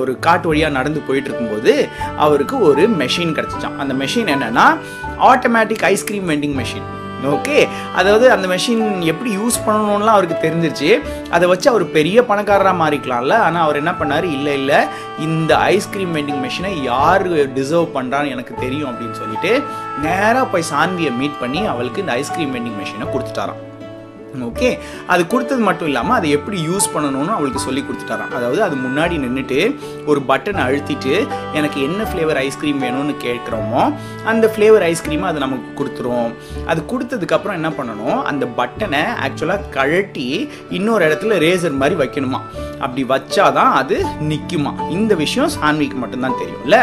ஒரு 0.01 0.11
காட்டு 0.25 0.47
வழியாக 0.49 0.75
நடந்து 0.77 0.99
போயிட்டு 1.07 1.29
இருக்கும்போது 1.29 1.73
அவருக்கு 2.25 2.55
ஒரு 2.69 2.85
மெஷின் 3.01 3.35
கிடச்சிச்சான் 3.37 3.77
அந்த 3.83 3.93
மெஷின் 4.01 4.31
என்னென்னா 4.35 4.65
automatic 5.31 5.85
ice cream 5.93 6.27
vending 6.31 6.57
machine 6.61 6.87
okay 7.25 7.67
அதாவது 7.95 8.31
அந்த 8.31 8.47
மெஷின் 8.47 9.01
எப்படி 9.01 9.37
யூஸ் 9.37 9.57
பண்ணணும்லாம் 9.67 10.17
அவருக்கு 10.17 10.49
தெரிஞ்சிருச்சு. 10.49 11.01
அதை 11.29 11.47
வச்சு 11.49 11.69
அவர் 11.69 11.91
பெரிய 11.91 12.23
பணக்காரராக 12.23 12.81
மாறிக்கலாம்ல. 12.83 13.33
ஆனால் 13.47 13.63
அவர் 13.63 13.75
என்ன 13.75 13.91
பண்ணார்? 13.91 14.23
இல்லை 14.23 14.53
இல்லை. 14.53 14.79
இந்த 15.19 15.57
ஐஸ்கிரீம் 15.57 16.15
வெண்டிங் 16.15 16.41
மெஷினை 16.45 16.83
யார் 16.83 17.27
டிசர்வ் 17.29 17.95
பண்ணுறான்னு 17.97 18.33
எனக்கு 18.35 18.53
தெரியும் 18.59 18.91
அப்படின்னு 18.91 19.11
சொல்லிட்டு 19.11 19.63
நேராக 20.01 20.45
போய் 20.45 20.69
சான்வியை 20.73 21.15
மீட் 21.15 21.39
பண்ணி 21.39 21.65
அவளுக்கு 21.65 22.01
இந்த 22.01 22.11
ஐஸ்கிரீம் 22.11 22.55
வெண்டிங் 22.55 22.79
மெஷினை 22.81 23.07
கொடுத்துட்டாராம். 23.15 23.61
ஓகே 24.47 24.69
அது 25.13 25.21
கொடுத்தது 25.27 25.61
மட்டும் 25.67 25.87
இல்லாமல் 25.87 26.17
அதை 26.17 26.29
எப்படி 26.29 26.57
யூஸ் 26.69 26.87
பண்ணணும்னு 26.93 27.33
அவளுக்கு 27.35 27.59
சொல்லி 27.59 27.81
கொடுத்துட்டாராம். 27.81 28.33
அதாவது 28.37 28.59
அது 28.63 28.75
முன்னாடி 28.75 29.15
நின்றுட்டு 29.23 29.59
ஒரு 30.05 30.21
பட்டனை 30.29 30.61
அழுத்திட்டு 30.67 31.13
எனக்கு 31.53 31.79
என்ன 31.87 32.03
ஃப்ளேவர் 32.09 32.39
ஐஸ்கிரீம் 32.45 32.81
வேணும்னு 32.85 33.15
கேட்குறோமோ 33.25 33.83
அந்த 34.25 34.47
ஃப்ளேவர் 34.55 34.85
ஐஸ்கிரீமை 34.91 35.27
அது 35.31 35.45
நமக்கு 35.45 35.69
கொடுத்துரும். 35.79 36.31
அது 36.65 36.81
கொடுத்ததுக்கப்புறம் 36.91 37.57
என்ன 37.59 37.69
பண்ணணும்? 37.69 38.19
அந்த 38.31 38.45
பட்டனை 38.59 39.03
ஆக்சுவலாக 39.25 39.69
கழட்டி 39.77 40.49
இன்னொரு 40.69 41.09
இடத்துல 41.09 41.39
ரேசர் 41.47 41.79
மாதிரி 41.83 41.97
வைக்கணுமா? 42.03 42.41
அப்படி 42.81 43.03
வச்சாதான் 43.13 43.71
அது 43.81 43.97
நிற்குமா 44.29 44.71
இந்த 44.97 45.13
விஷயம் 45.23 45.51
சான்விக்கு 45.57 45.97
மட்டும்தான் 46.03 46.37
தெரியும்ல. 46.41 46.77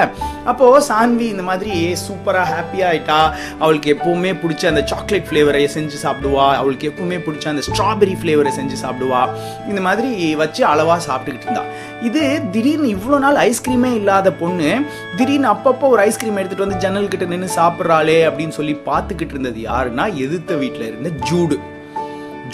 அப்போது 0.51 0.85
சான்வி 0.89 1.27
இந்த 1.35 1.45
மாதிரி 1.51 1.73
சூப்பராக 2.05 2.53
ஹாப்பி 2.55 2.81
ஆகிட்டா 2.89 3.19
அவளுக்கு 3.63 3.89
எப்போவுமே 3.95 4.33
பிடிச்ச 4.43 4.67
அந்த 4.73 4.83
சாக்லேட் 4.93 5.29
ஃப்ளேவரை 5.29 5.65
செஞ்சு 5.77 5.99
சாப்பிடுவா 6.05 6.47
அவளுக்கு 6.61 6.91
எப்பவுமே 6.91 7.19
பிடிச்ச 7.27 7.47
அந்த 7.53 7.63
ஸ்ட்ராபெரி 7.69 8.17
ஃப்ளேவரை 8.23 8.53
செஞ்சு 8.59 8.77
சாப்பிடுவா 8.85 9.23
இந்த 9.69 9.81
மாதிரி 9.89 10.11
வச்சு 10.43 10.65
அளவாக 10.73 11.01
சாப்பிட்டுக்கிட்டு 11.09 11.49
இருந்தா. 11.49 11.65
இது 12.09 12.23
திடீர்னு 12.55 12.89
இவ்வளோ 12.97 13.19
நாள் 13.27 13.41
ஐஸ்கிரீமே 13.49 13.93
இல்லாத 14.01 14.33
பொண்ணு 14.43 14.71
திடீர்னு 15.17 15.49
அப்பப்போ 15.55 15.89
ஒரு 15.95 16.03
ஐஸ்கிரீம் 16.09 16.41
எடுத்துகிட்டு 16.41 16.67
வந்து 16.67 16.83
ஜன்னல் 16.85 17.13
கிட்ட 17.15 17.25
நின்று 17.25 17.49
சாப்பிட்றாளே 17.61 18.19
அப்படின்னு 18.31 18.59
சொல்லி 18.59 18.77
பார்த்துக்கிட்டு 18.91 19.35
இருந்தது 19.37 19.61
யாருன்னா 19.71 20.07
எதிர்த்த 20.25 20.55
வீட்டில் 20.65 20.87
இருந்த 20.91 21.11
ஜூடு. 21.31 21.59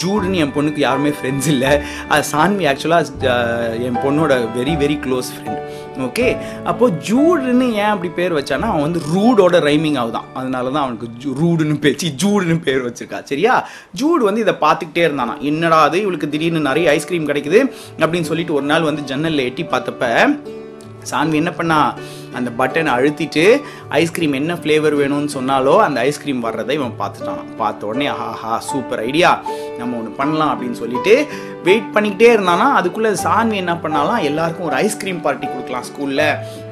ஜூடுன்னு 0.01 0.41
என் 0.43 0.55
பொண்ணுக்கு 0.57 0.81
யாருமே 0.87 1.11
ஃப்ரெண்ட்ஸ் 1.17 1.49
இல்லை. 1.55 1.71
அது 2.09 2.23
சான்வி 2.31 2.65
ஆக்சுவலாக 2.71 3.81
என் 3.87 4.01
பொண்ணோட 4.05 4.33
very 4.59 4.75
very 4.83 4.97
close 5.05 5.31
friend 5.35 5.61
okay 6.05 6.27
அப்போது 6.69 6.95
ஜூடுன்னு 7.07 7.65
ஏன் 7.81 7.91
அப்படி 7.93 8.09
பேர் 8.19 8.35
வச்சானா 8.37 8.69
அவன் 8.73 8.85
வந்து 8.85 9.01
ரூடோட 9.13 9.55
ரைமிங் 9.67 9.97
ஆகுதான். 10.01 10.27
அதனால 10.33 10.69
தான் 10.69 10.83
அவனுக்கு 10.83 11.07
ஜூ 11.23 11.31
ரூடுன்னு 11.41 11.75
பேச்சு 11.79 12.07
ஜூடுன்னு 12.23 12.57
பேர் 12.67 12.85
வச்சிருக்கா. 12.87 13.19
சரியா? 13.23 13.55
ஜூடு 14.01 14.23
வந்து 14.29 14.41
இதை 14.41 14.55
பார்த்துக்கிட்டே 14.61 15.03
இருந்தானா. 15.07 15.35
என்னடா 15.51 15.81
அது? 15.83 15.99
இவளுக்கு 16.01 16.29
திடீர்னு 16.29 16.67
நிறைய 16.69 16.89
ஐஸ்கிரீம் 16.97 17.29
கிடைக்குது 17.29 17.61
அப்படின்னு 17.99 18.29
சொல்லிட்டு 18.31 18.53
ஒரு 18.53 18.65
நாள் 18.65 18.89
வந்து 18.89 19.01
ஜன்னலில் 19.11 19.47
எட்டி 19.49 19.63
பார்த்தப்ப 19.63 20.37
சான்வி 21.11 21.33
என்ன 21.33 21.51
பண்ணா 21.51 21.79
அந்த 22.39 22.49
பட்டனை 22.59 22.91
அழுத்திட்டு 22.97 23.45
ஐஸ்கிரீம் 24.01 24.37
என்ன 24.41 24.53
ஃப்ளேவர் 24.61 24.97
வேணும்னு 25.01 25.31
சொன்னாலோ 25.37 25.75
அந்த 25.87 25.99
ஐஸ்கிரீம் 26.09 26.45
வர்றதை 26.47 26.75
இவன் 26.79 26.99
பார்த்துட்டான் 27.01 27.49
பார்த்த 27.61 27.89
உடனே 27.91 28.07
ஆஹா 28.27 28.53
சூப்பர் 28.69 29.03
ஐடியா 29.09 29.31
நம்ம 29.79 29.97
ஒன்று 29.99 30.11
பண்ணலாம் 30.21 30.51
அப்படின்னு 30.53 30.79
சொல்லிட்டு 30.83 31.13
வெயிட் 31.67 31.91
பண்ணிக்கிட்டே 31.95 32.29
இருந்தானா. 32.35 32.65
அதுக்குள்ளே 32.77 33.09
சாமி 33.25 33.55
என்ன 33.61 33.73
பண்ணாலாம்? 33.83 34.23
எல்லாருக்கும் 34.29 34.67
ஒரு 34.69 34.75
ஐஸ்கிரீம் 34.85 35.21
பார்ட்டி 35.25 35.45
கொடுக்கலாம் 35.47 35.85
ஸ்கூலில் 35.89 36.25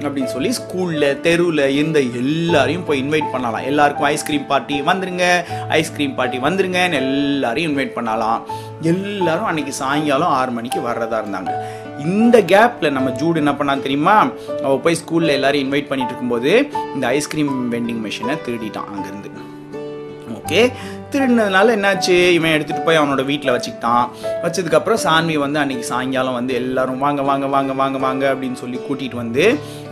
அப்படின்னு 0.05 0.31
சொல்லி 0.33 0.49
ஸ்கூலில் 0.59 1.05
தெருவில் 1.25 1.63
இருந்த 1.77 1.99
எல்லாரையும் 2.21 2.85
போய் 2.87 3.01
இன்வைட் 3.03 3.31
பண்ணலாம். 3.35 3.67
எல்லாருக்கும் 3.71 4.09
ஐஸ்கிரீம் 4.15 4.49
பார்ட்டி 4.51 4.77
வந்துருங்க 4.89 5.27
ஐஸ்கிரீம் 5.79 6.17
பார்ட்டி 6.19 6.39
வந்துருங்கன்னு 6.47 6.99
எல்லாரையும் 7.03 7.71
இன்வைட் 7.71 7.97
பண்ணலாம். 7.99 8.41
எல்லாரும் 8.93 9.49
அன்னைக்கு 9.51 9.75
சாயங்காலம் 9.81 10.35
ஆறு 10.39 10.51
மணிக்கு 10.57 10.81
வர்றதா 10.89 11.19
இருந்தாங்க. 11.23 11.53
இந்த 12.05 12.41
கேப்பில் 12.41 12.91
நம்ம 12.91 13.09
ஜூடு 13.09 13.35
என்ன 13.35 13.51
பண்ணான் 13.51 13.81
தெரியுமா? 13.81 14.27
அவள் 14.63 14.79
போய் 14.79 14.97
ஸ்கூலில் 15.01 15.35
எல்லாரும் 15.37 15.61
இன்வைட் 15.61 15.87
பண்ணிட்டு 15.87 16.13
இருக்கும்போது 16.13 16.51
இந்த 16.93 17.07
ஐஸ்கிரீம் 17.07 17.71
வெண்டிங் 17.71 18.01
மிஷினை 18.05 18.35
திருடிட்டான் 18.45 18.89
அங்கேருந்து. 18.93 19.29
ஓகே 20.39 20.61
திருடினதுனால 21.13 21.73
என்னாச்சு? 21.77 22.15
இவன் 22.37 22.53
எடுத்துகிட்டு 22.55 22.85
போய் 22.87 22.99
அவனோட 22.99 23.21
வீட்டில் 23.29 23.53
வச்சுக்கிட்டான். 23.55 24.05
வச்சதுக்கப்புறம் 24.43 25.01
சான்வி 25.05 25.35
வந்து 25.43 25.59
அன்னைக்கு 25.61 25.85
சாயங்காலம் 25.91 26.37
வந்து 26.39 26.53
எல்லாரும் 26.61 27.01
வாங்க 27.05 27.21
வாங்க 27.29 27.47
வாங்க 27.55 27.73
வாங்க 27.81 27.97
வாங்க 28.05 28.23
அப்படின்னு 28.33 28.59
சொல்லி 28.63 28.79
கூட்டிகிட்டு 28.87 29.21
வந்து 29.23 29.45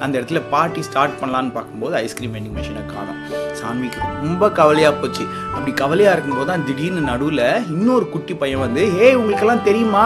அந்த 0.03 0.13
இடத்துல 0.19 0.41
பார்ட்டி 0.53 0.81
ஸ்டார்ட் 0.89 1.17
பண்ணலான்னு 1.21 1.55
பார்க்கும்போது 1.57 1.95
ஐஸ்கிரீம் 2.03 2.33
வெண்டிங் 2.35 2.57
மிஷினை 2.59 2.83
காணும். 2.93 3.19
சான்விக்கு 3.61 3.99
ரொம்ப 4.25 4.49
கவலையாக 4.59 4.93
போச்சு. 5.01 5.23
அப்படி 5.55 5.71
கவலையாக 5.81 6.15
இருக்கும்போது 6.15 6.49
தான் 6.51 6.65
திடீர்னு 6.67 7.01
நடுவில் 7.11 7.45
இன்னொரு 7.75 8.07
குட்டி 8.15 8.35
பையன் 8.43 8.63
வந்து 8.65 8.83
ஏய் 9.05 9.17
உங்களுக்கெல்லாம் 9.21 9.65
தெரியுமா? 9.69 10.05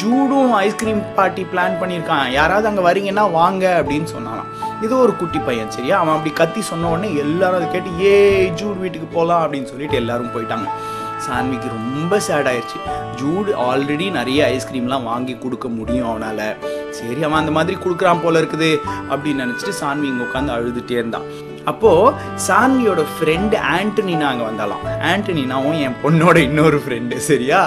ஜூடும் 0.00 0.52
ஐஸ்கிரீம் 0.66 1.04
பார்ட்டி 1.18 1.44
பிளான் 1.52 1.78
பண்ணியிருக்கான். 1.82 2.26
யாராவது 2.38 2.68
அங்கே 2.72 2.84
வரீங்கன்னா 2.88 3.26
வாங்க 3.40 3.64
அப்படின்னு 3.80 4.10
சொன்னாலாம் 4.16 4.50
இது 4.84 4.94
ஒரு 5.04 5.12
குட்டி 5.20 5.38
பையன் 5.46 5.72
சரியா? 5.74 5.96
அவன் 6.02 6.14
அப்படி 6.14 6.30
கத்தி 6.38 6.60
சொன்ன 6.68 6.90
உடனே 6.92 7.08
எல்லாரும் 7.24 7.58
அதை 7.58 7.66
கேட்டு 7.72 7.90
ஏ 8.04 8.14
ஜூட் 8.60 8.78
வீட்டுக்கு 8.84 9.08
போகலாம் 9.16 9.42
அப்படின்னு 9.44 9.70
சொல்லிட்டு 9.72 9.96
எல்லாரும் 10.02 10.32
போயிட்டாங்க. 10.34 10.68
சான்விக்கு 11.24 11.68
ரொம்ப 11.78 12.18
சேட் 12.26 12.48
ஆயிடுச்சு 12.50 12.78
ஜூடு 13.20 13.50
ஆல்ரெடி 13.66 14.06
நிறைய 14.18 14.46
ஐஸ்கிரீம்லாம் 14.54 15.08
வாங்கி 15.10 15.34
கொடுக்க 15.42 15.68
முடியும் 15.68 16.08
அவனால். 16.10 16.46
சரி 16.98 17.20
அவன் 17.26 17.40
அந்த 17.42 17.52
மாதிரி 17.56 17.76
கொடுக்குறான் 17.84 18.22
போல 18.24 18.40
இருக்குது 18.42 18.70
அப்படின்னு 19.12 19.44
நினச்சிட்டு 19.44 19.74
சான்வி 19.82 20.08
இங்கே 20.12 20.24
உட்காந்து 20.28 20.56
அழுதுகிட்டே 20.56 20.98
இருந்தான். 21.00 21.26
அப்போது 21.70 22.12
சான்வியோட 22.46 23.00
ஃப்ரெண்டு 23.14 23.56
ஆண்டனினா 23.76 24.26
அங்கே 24.32 24.44
வந்தாலாம். 24.50 24.84
ஆண்டனினாவும் 25.12 25.78
என் 25.86 25.96
பொண்ணோட 26.02 26.36
இன்னொரு 26.48 26.78
ஃப்ரெண்டு 26.84 27.16
சரியா? 27.16 27.60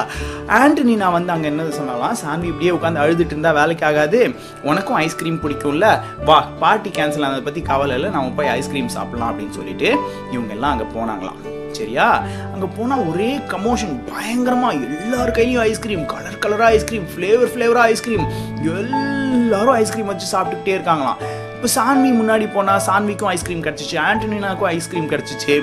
ஆண்டனினா 0.60 1.12
வந்து 1.18 1.32
அங்கே 1.36 1.48
என்ன 1.52 1.64
சொன்னாலாம்? 1.80 2.16
சாமி 2.22 2.48
இப்படியே 2.52 2.72
உட்காந்து 2.78 3.04
அழுதுட்டு 3.04 3.34
இருந்தா 3.36 3.52
வேலைக்கு 3.60 3.86
ஆகாது. 3.90 4.22
உனக்கும் 4.70 5.00
ஐஸ்கிரீம் 5.06 5.42
பிடிக்கும்ல? 5.44 5.88
வா 6.30 6.38
பார்ட்டி 6.64 6.92
கேன்சல் 7.00 7.26
ஆனதை 7.28 7.44
பற்றி 7.48 7.62
கவலை 7.72 7.96
இல்லை. 7.98 8.12
நம்ம 8.18 8.36
போய் 8.40 8.54
ஐஸ்கிரீம் 8.60 8.94
சாப்பிட்லாம் 8.98 9.32
அப்படின்னு 9.32 9.58
சொல்லிட்டு 9.60 9.90
இவங்க 10.32 10.54
எல்லாம் 10.58 10.74
அங்கே 10.76 10.90
போனாங்களாம். 10.96 11.42
சரியா? 11.78 12.08
அங்கே 12.54 12.68
போனால் 12.78 13.06
ஒரே 13.12 13.32
கமோஷன் 13.54 13.96
பயங்கரமாக 14.10 14.74
எல்லார் 14.74 15.36
கையிலையும் 15.38 15.66
ஐஸ்கிரீம் 15.70 16.06
கலர் 16.12 16.42
கலராக 16.44 16.76
ஐஸ்கிரீம் 16.76 17.08
ஃப்ளேவர் 17.14 17.52
ஃப்ளேவராக 17.54 17.94
ஐஸ்கிரீம் 17.94 18.28
எல்லாரும் 18.82 19.78
ஐஸ்கிரீம் 19.82 20.12
வச்சு 20.12 20.28
சாப்பிட்டுக்கிட்டே 20.34 20.78
இருக்காங்களாம். 20.78 21.22
இப்போ 21.64 21.76
சான்வி 21.82 22.10
முன்னாடி 22.18 22.46
போனால் 22.54 22.82
சான்விக்கும் 22.88 23.30
ஐஸ்கிரீம் 23.34 23.62
கிடச்சிச்சு 23.66 23.98
ஆண்டனினாக்கும் 24.08 24.68
ஐஸ்கிரீம் 24.78 25.06
கிடச்சிச்சு 25.12 25.54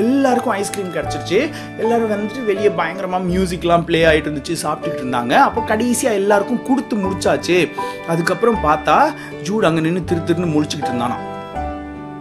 எல்லாருக்கும் 0.00 0.54
ஐஸ்கிரீம் 0.58 0.92
கிடச்சிருச்சு. 0.96 1.38
எல்லாரும் 1.82 2.12
வந்துட்டு 2.12 2.42
வெளியே 2.50 2.70
பயங்கரமாக 2.80 3.28
மியூசிக்லாம் 3.30 3.86
ப்ளே 3.88 4.02
ஆகிட்டு 4.10 4.28
இருந்துச்சு 4.30 4.56
சாப்பிட்டுக்கிட்டு 4.62 5.04
இருந்தாங்க. 5.04 5.34
அப்போ 5.48 5.64
கடைசியாக 5.72 6.20
எல்லாருக்கும் 6.20 6.62
கொடுத்து 6.68 6.96
முடிச்சாச்சு. 7.02 7.58
அதுக்கப்புறம் 8.14 8.62
பார்த்தா 8.68 8.96
ஜூட் 9.48 9.68
அங்கே 9.70 9.84
நின்று 9.88 10.04
திரு 10.12 10.26
திருன்னு 10.30 10.54
முழிச்சுக்கிட்டு 10.54 10.92
இருந்தானா 10.92 11.18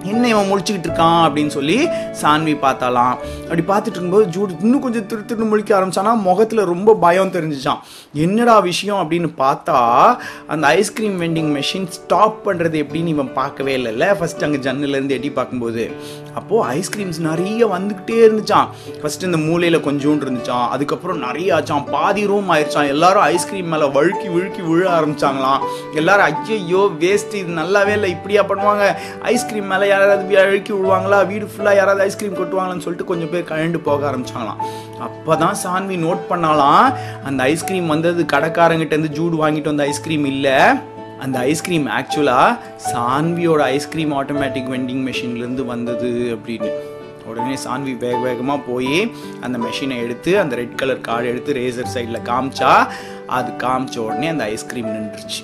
என்ன 0.03 0.27
இவன் 0.27 0.49
முழிச்சுக்கிட்டு 0.49 0.87
இருக்கான் 0.89 1.21
அப்படின்னு 1.27 1.53
சொல்லி 1.55 1.77
சான்வி 2.21 2.53
பார்த்தாலாம். 2.65 3.15
அப்படி 3.43 3.63
பார்த்துட்டு 3.71 3.97
இருக்கும்போது 3.97 4.25
ஜூட் 4.35 4.51
இன்னும் 4.63 4.81
கொஞ்சம் 4.81 5.05
திரு 5.05 5.25
திரு 5.25 5.47
முழிக்க 5.51 5.71
ஆரம்பிச்சானா 5.77 6.13
முகத்தில் 6.27 6.61
ரொம்ப 6.73 6.95
பயம் 7.05 7.33
தெரிஞ்சிச்சான் 7.35 7.81
என்னடா 8.13 8.59
விஷயம் 8.59 8.99
அப்படின்னு 9.03 9.29
பார்த்தா 9.41 9.77
அந்த 10.47 10.67
ஐஸ்கிரீம் 10.67 11.17
வெண்டிங் 11.23 11.51
மெஷின் 11.57 11.87
ஸ்டாப் 11.97 12.37
பண்ணுறது 12.47 12.77
எப்படின்னு 12.83 13.13
இவன் 13.15 13.33
பார்க்கவே 13.33 13.73
இல்லைல்ல. 13.79 14.05
ஃபஸ்ட் 14.19 14.43
அங்கே 14.47 14.59
ஜன்னிலேருந்து 14.67 15.15
எட்டி 15.17 15.29
பார்க்கும்போது. 15.29 15.85
அப்போது 16.39 16.79
ஐஸ்கிரீம்ஸ் 16.79 17.19
நிறைய 17.19 17.67
வந்துக்கிட்டே 17.67 18.19
இருந்துச்சான் 18.27 18.67
ஃபஸ்ட்டு 19.01 19.23
இந்த 19.23 19.37
மூலையில் 19.37 19.79
கொஞ்சோண்டு 19.87 20.25
இருந்துச்சான் 20.25 20.67
அதுக்கப்புறம் 20.73 21.19
நிறைய 21.27 21.55
ஆச்சான் 21.55 21.85
பாதி 21.91 22.25
ரூம் 22.31 22.49
ஆயிடுச்சான் 22.55 22.91
எல்லாரும் 22.95 23.21
ஐஸ்கிரீம் 23.21 23.71
மேலே 23.73 23.85
வழுக்கி 23.97 24.27
விழுக்கி 24.35 24.61
விழ 24.61 24.99
ஆரம்பிச்சாங்களாம். 24.99 25.61
எல்லாரும் 25.93 26.27
ஐயோ 26.59 26.89
வேஸ்ட் 26.99 27.33
இது 27.33 27.51
நல்லாவே 27.61 27.93
இல்லை 27.97 28.09
இப்படியா 28.15 28.43
பண்ணுவாங்க? 28.49 28.95
ஐஸ்கிரீம் 29.33 29.69
மேலே 29.73 29.87
யாராவது 30.01 30.37
அழுக்கி 30.43 30.71
விடுவாங்களா? 30.75 31.19
வீடு 31.31 31.45
ஃபுல்லாக 31.51 31.79
யாராவது 31.79 32.03
ஐஸ்கிரீம் 32.07 32.37
கொட்டுவாங்களான்னு 32.39 32.85
சொல்லிட்டு 32.85 33.09
கொஞ்சம் 33.11 33.31
பேர் 33.33 33.49
கழண்டு 33.51 33.79
போக 33.87 34.11
ஆரம்பிச்சாங்களாம். 34.11 34.61
அப்போ 35.05 35.35
தான் 35.43 35.57
சான்வி 35.65 35.97
நோட் 36.05 36.23
பண்ணாலாம் 36.31 36.85
அந்த 37.29 37.39
ஐஸ்கிரீம் 37.53 37.91
வந்தது 37.93 38.23
கடைக்காரங்கிட்டேருந்து 38.35 39.15
ஜூடு 39.19 39.37
வாங்கிட்டு 39.43 39.71
வந்த 39.73 39.85
ஐஸ்கிரீம் 39.91 40.27
இல்லை. 40.33 40.57
அந்த 41.23 41.37
ஐஸ்கிரீம் 41.51 41.87
ஆக்சுவலாக 41.97 42.57
சான்வியோட 42.91 43.61
ஐஸ்கிரீம் 43.77 44.13
ஆட்டோமேட்டிக் 44.19 44.71
வெண்டிங் 44.75 45.03
மெஷின்லேருந்து 45.09 45.65
வந்தது 45.73 46.11
அப்படின்னு. 46.35 46.71
உடனே 47.31 47.55
சான்வி 47.63 47.91
வேக 48.03 48.17
வேகமாக 48.27 48.61
போய் 48.69 48.95
அந்த 49.45 49.57
மெஷினை 49.65 49.97
எடுத்து 50.05 50.31
அந்த 50.43 50.53
ரெட் 50.61 50.77
கலர் 50.81 51.05
கார்டு 51.07 51.27
எடுத்து 51.31 51.57
ரேசர் 51.59 51.91
சைடில் 51.95 52.25
காமிச்சா 52.29 52.71
அது 53.37 53.51
காமிச்ச 53.65 53.97
உடனே 54.07 54.29
அந்த 54.33 54.45
ஐஸ்கிரீம் 54.53 54.91
நின்றுச்சு. 54.95 55.41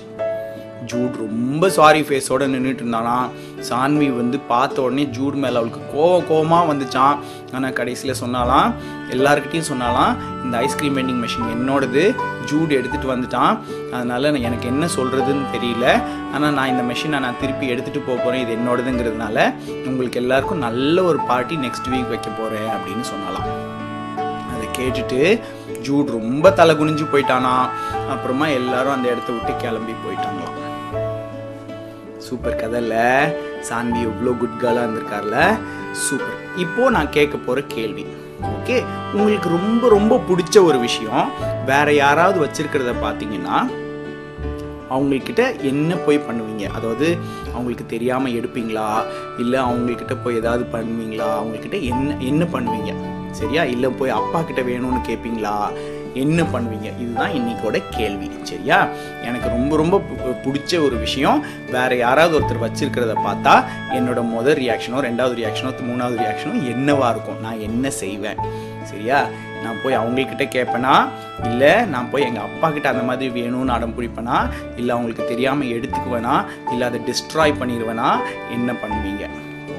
ஜூட் 0.90 1.14
ரொம்ப 1.24 1.68
சாரி 1.76 2.00
ஃபேஸோட 2.06 2.44
நின்றுட்டு 2.52 2.82
இருந்தானா? 2.82 3.16
சான்வி 3.68 4.08
வந்து 4.18 4.38
பார்த்த 4.50 4.82
உடனே 4.86 5.04
ஜூட் 5.16 5.36
மேலே 5.42 5.56
அவளுக்கு 5.60 5.82
கோவம் 5.94 6.26
கோவமாக 6.30 6.68
வந்துச்சான் 6.70 7.16
ஆனால் 7.56 7.74
கடைசியில் 7.78 8.20
சொன்னாலாம் 8.22 8.68
எல்லாருக்கிட்டையும் 9.14 9.70
சொன்னாலாம் 9.72 10.12
இந்த 10.44 10.54
ஐஸ்கிரீம் 10.66 10.96
வெண்டிங் 10.98 11.22
மிஷின் 11.24 11.52
என்னோடது. 11.56 12.04
ஜூட் 12.50 12.72
எடுத்துகிட்டு 12.78 13.12
வந்துட்டான். 13.12 13.54
அதனால் 13.94 14.42
எனக்கு 14.46 14.66
என்ன 14.72 14.84
சொல்கிறதுன்னு 14.96 15.46
தெரியல. 15.54 15.86
ஆனால் 16.34 16.56
நான் 16.58 16.72
இந்த 16.72 16.84
மிஷினை 16.90 17.20
நான் 17.26 17.40
திருப்பி 17.42 17.66
எடுத்துகிட்டு 17.74 18.06
போக 18.08 18.18
போகிறேன் 18.18 18.44
இது 18.44 18.54
என்னோடதுங்கிறதுனால 18.58 19.46
உங்களுக்கு 19.90 20.20
எல்லாருக்கும் 20.22 20.64
நல்ல 20.68 21.04
ஒரு 21.10 21.20
பார்ட்டி 21.30 21.58
நெக்ஸ்ட் 21.66 21.90
வீக் 21.94 22.12
வைக்க 22.14 22.30
போகிறேன் 22.30 22.70
அப்படின்னு 22.76 23.06
சொன்னாலாம் 23.12 23.48
அதை 24.54 24.66
கேட்டுட்டு 24.78 25.20
ஜூட் 25.88 26.08
ரொம்ப 26.18 26.50
தலை 26.60 26.72
குனிஞ்சு 26.78 27.04
போயிட்டானா. 27.12 27.56
அப்புறமா 28.14 28.46
எல்லாரும் 28.60 28.94
அந்த 28.94 29.06
இடத்த 29.12 29.30
விட்டு 29.32 29.52
கிளம்பி 29.64 29.94
போயிட்டாங்க. 30.04 30.42
சூப்பர் 32.26 32.60
கதையில் 32.60 33.32
சாந்தி 33.68 34.00
எவ்வளோ 34.08 34.32
குட் 34.40 34.60
கேர்ளாக 34.62 34.84
இருந்திருக்கார்ல. 34.84 35.38
சூப்பர். 36.04 36.38
இப்போ 36.56 36.90
நான் 36.90 37.14
கேட்க 37.16 37.36
போகிற 37.36 37.66
கேள்வி. 37.74 38.04
ஓகே 38.54 38.76
உங்களுக்கு 39.18 39.48
ரொம்ப 39.48 39.88
ரொம்ப 39.88 40.20
பிடிச்ச 40.28 40.56
ஒரு 40.64 40.78
விஷயம் 40.78 41.26
வேற 41.66 41.88
யாராவது 42.02 42.38
வச்சிருக்கிறத 42.44 42.94
பார்த்தீங்கன்னா 43.04 43.58
அவங்கக்கிட்ட 44.94 45.44
என்ன 45.70 45.94
போய் 46.06 46.18
பண்ணுவீங்க? 46.26 46.64
அதாவது 46.78 47.06
அவங்களுக்கு 47.52 47.86
தெரியாமல் 47.86 48.36
எடுப்பீங்களா? 48.38 48.88
இல்லை 49.38 49.58
அவங்கக்கிட்ட 49.60 50.16
போய் 50.24 50.38
ஏதாவது 50.40 50.64
பண்ணுவீங்களா? 50.74 51.28
அவங்கக்கிட்ட 51.40 51.78
என்ன 51.90 52.16
என்ன 52.30 52.44
பண்ணுவீங்க? 52.52 52.92
சரியா? 53.30 53.64
இல்லை 53.64 53.88
போய் 53.90 54.16
அப்பா 54.20 54.40
கிட்ட 54.40 54.62
வேணும்னு 54.62 55.00
கேட்பீங்களா 55.08 55.56
என்ன 56.24 56.42
பண்ணுவீங்க? 56.42 56.88
இதுதான் 57.02 57.30
இன்னைக்கோட 57.30 57.82
கேள்வி 57.90 58.30
சரியா? 58.42 58.88
எனக்கு 59.22 59.48
ரொம்ப 59.48 59.76
ரொம்ப 59.76 59.96
பிடிச்ச 60.44 60.80
ஒரு 60.84 60.96
விஷயம். 60.96 61.44
வேறு 61.70 61.96
யாராவது 61.98 62.34
ஒருத்தர் 62.38 62.64
வச்சிருக்கிறத 62.66 63.16
பார்த்தா 63.26 63.64
என்னோட 63.98 64.22
முதல் 64.22 64.58
ரியாக்ஷனோ 64.62 65.00
ரெண்டாவது 65.08 65.36
ரியாக்ஷனோ 65.42 65.72
மூணாவது 65.90 66.16
ரியாக்ஷனோ 66.24 66.54
என்னவா 66.74 67.10
இருக்கும்? 67.10 67.40
நான் 67.40 67.60
என்ன 67.60 67.90
செய்வேன்? 67.90 68.40
சரியா? 68.82 69.26
நான் 69.62 69.80
போய் 69.82 69.98
அவங்கக்கிட்ட 69.98 70.44
கேட்பேனா 70.54 70.94
இல்லை 71.44 71.84
நான் 71.84 72.10
போய் 72.10 72.22
எங்கள் 72.22 72.42
அப்பா 72.42 72.70
கிட்ட 72.70 72.88
அந்த 72.88 73.02
மாதிரி 73.02 73.42
வேணும்னு 73.42 73.74
அடம் 73.76 73.94
பிடிப்பேனா? 73.96 74.36
இல்லை 74.76 74.90
அவங்களுக்கு 74.96 75.24
தெரியாமல் 75.24 75.72
எடுத்துக்குவேனா? 75.76 76.44
இல்லை 76.70 76.88
அதை 76.88 77.00
டிஸ்ட்ராய் 77.08 77.58
பண்ணிடுவேனா 77.60 78.10
என்ன 78.50 78.72
பண்ணுவீங்க? 78.72 79.24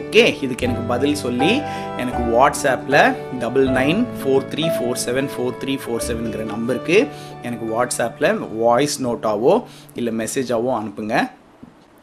ஓகே 0.08 0.44
இதுக்கு 0.44 0.66
எனக்கு 0.68 0.84
பதில் 0.88 1.16
சொல்லி 1.16 1.50
எனக்கு 2.02 2.22
வாட்ஸ்அப்பில் 2.34 3.16
double 3.40 3.66
nine 3.68 4.00
four 4.20 4.46
three 4.52 4.66
four 4.76 5.00
seven 5.06 5.28
four 5.34 5.56
three 5.62 5.74
four 5.84 6.04
செவனுங்கிற 6.08 6.44
நம்பருக்கு 6.46 7.08
எனக்கு 7.42 7.66
வாட்ஸ்அப்பில் 7.74 8.30
வாய்ஸ் 8.58 8.96
நோட்டாவோ 9.06 9.64
இல்லை 9.96 10.14
மெசேஜாவோ 10.22 10.72
அனுப்புங்க. 10.80 11.16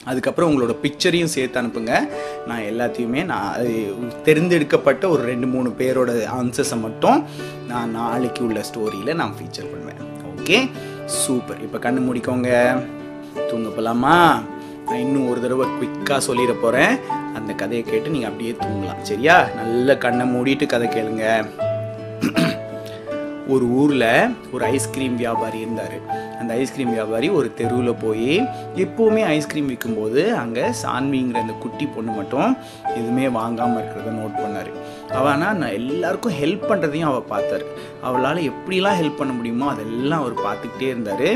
அதுக்கப்புறம் 0.05 0.51
உங்களோட 0.51 0.75
பிக்சரையும் 0.83 1.33
சேர்த்து 1.37 1.61
அனுப்புங்க. 1.61 1.95
நான் 2.47 2.67
எல்லாத்தையுமே 2.73 3.25
நான் 3.25 3.49
அது 3.53 3.73
தெரிந்தெடுக்கப்பட்ட 4.25 5.09
ஒரு 5.09 5.23
ரெண்டு 5.23 5.47
மூணு 5.47 5.71
பேரோட 5.79 6.11
ஆன்சர்ஸை 6.41 6.81
மட்டும் 6.81 7.25
நான் 7.69 7.91
நாளைக்கு 7.91 8.45
உள்ள 8.45 8.61
ஸ்டோரியில் 8.71 9.19
நான் 9.21 9.37
ஃபீச்சர் 9.39 9.71
பண்ணுவேன். 9.73 10.03
ஓகே? 10.33 10.71
சூப்பர் 11.05 11.63
இப்போ 11.63 11.91
கண்ணு 11.91 12.03
முடிக்கோங்க. 12.11 12.51
தூங்க 13.51 13.69
போகலாமா 13.69 14.17
நான் 14.87 15.03
இன்னும் 15.05 15.29
ஒரு 15.31 15.41
தடவை 15.45 15.67
குயிக்காக 15.79 16.21
சொல்லிட 16.29 16.53
போகிறேன் 16.63 16.95
அந்த 17.39 17.53
கதையை 17.61 17.85
கேட்டு 17.85 18.15
நீங்கள் 18.15 18.31
அப்படியே 18.31 18.53
தூங்கலாம். 18.63 19.05
சரியா? 19.11 19.37
நல்ல 19.61 19.97
கண்ணை 20.05 20.27
மூடிட்டு 20.35 20.67
கதை 20.67 20.89
கேளுங்க. 20.89 21.27
ஒரு 23.55 23.65
ஊரில் 23.81 24.11
ஒரு 24.55 24.63
ஐஸ்கிரீம் 24.75 25.17
வியாபாரி 25.23 25.59
இருந்தார். 25.65 25.97
அந்த 26.41 26.53
ஐஸ்கிரீம் 26.61 26.93
வியாபாரி 26.97 27.29
ஒரு 27.39 27.49
தெருவில் 27.59 28.01
போய் 28.05 28.31
எப்போவுமே 28.85 29.23
ஐஸ்கிரீம் 29.35 29.69
விற்கும்போது 29.71 30.23
அங்கே 30.43 30.65
சான்விங்கிற 30.83 31.43
அந்த 31.45 31.55
குட்டி 31.65 31.87
பொண்ணு 31.87 32.13
மட்டும் 32.13 32.51
எதுவுமே 32.99 33.27
வாங்காமல் 33.39 33.81
இருக்கிறத 33.83 34.15
நோட் 34.21 34.41
பண்ணார். 34.43 34.71
அவள் 35.19 35.33
ஆனால் 35.33 35.61
நான் 35.61 35.77
எல்லாருக்கும் 35.81 36.39
ஹெல்ப் 36.41 36.69
பண்ணுறதையும் 36.71 37.11
அவள் 37.11 37.31
பார்த்தாரு. 37.35 37.67
அவளால் 38.09 38.49
எப்படிலாம் 38.51 39.01
ஹெல்ப் 39.03 39.21
பண்ண 39.21 39.33
முடியுமோ 39.39 39.69
அதெல்லாம் 39.75 40.23
அவர் 40.23 40.45
பார்த்துக்கிட்டே 40.47 40.89
இருந்தார். 40.95 41.29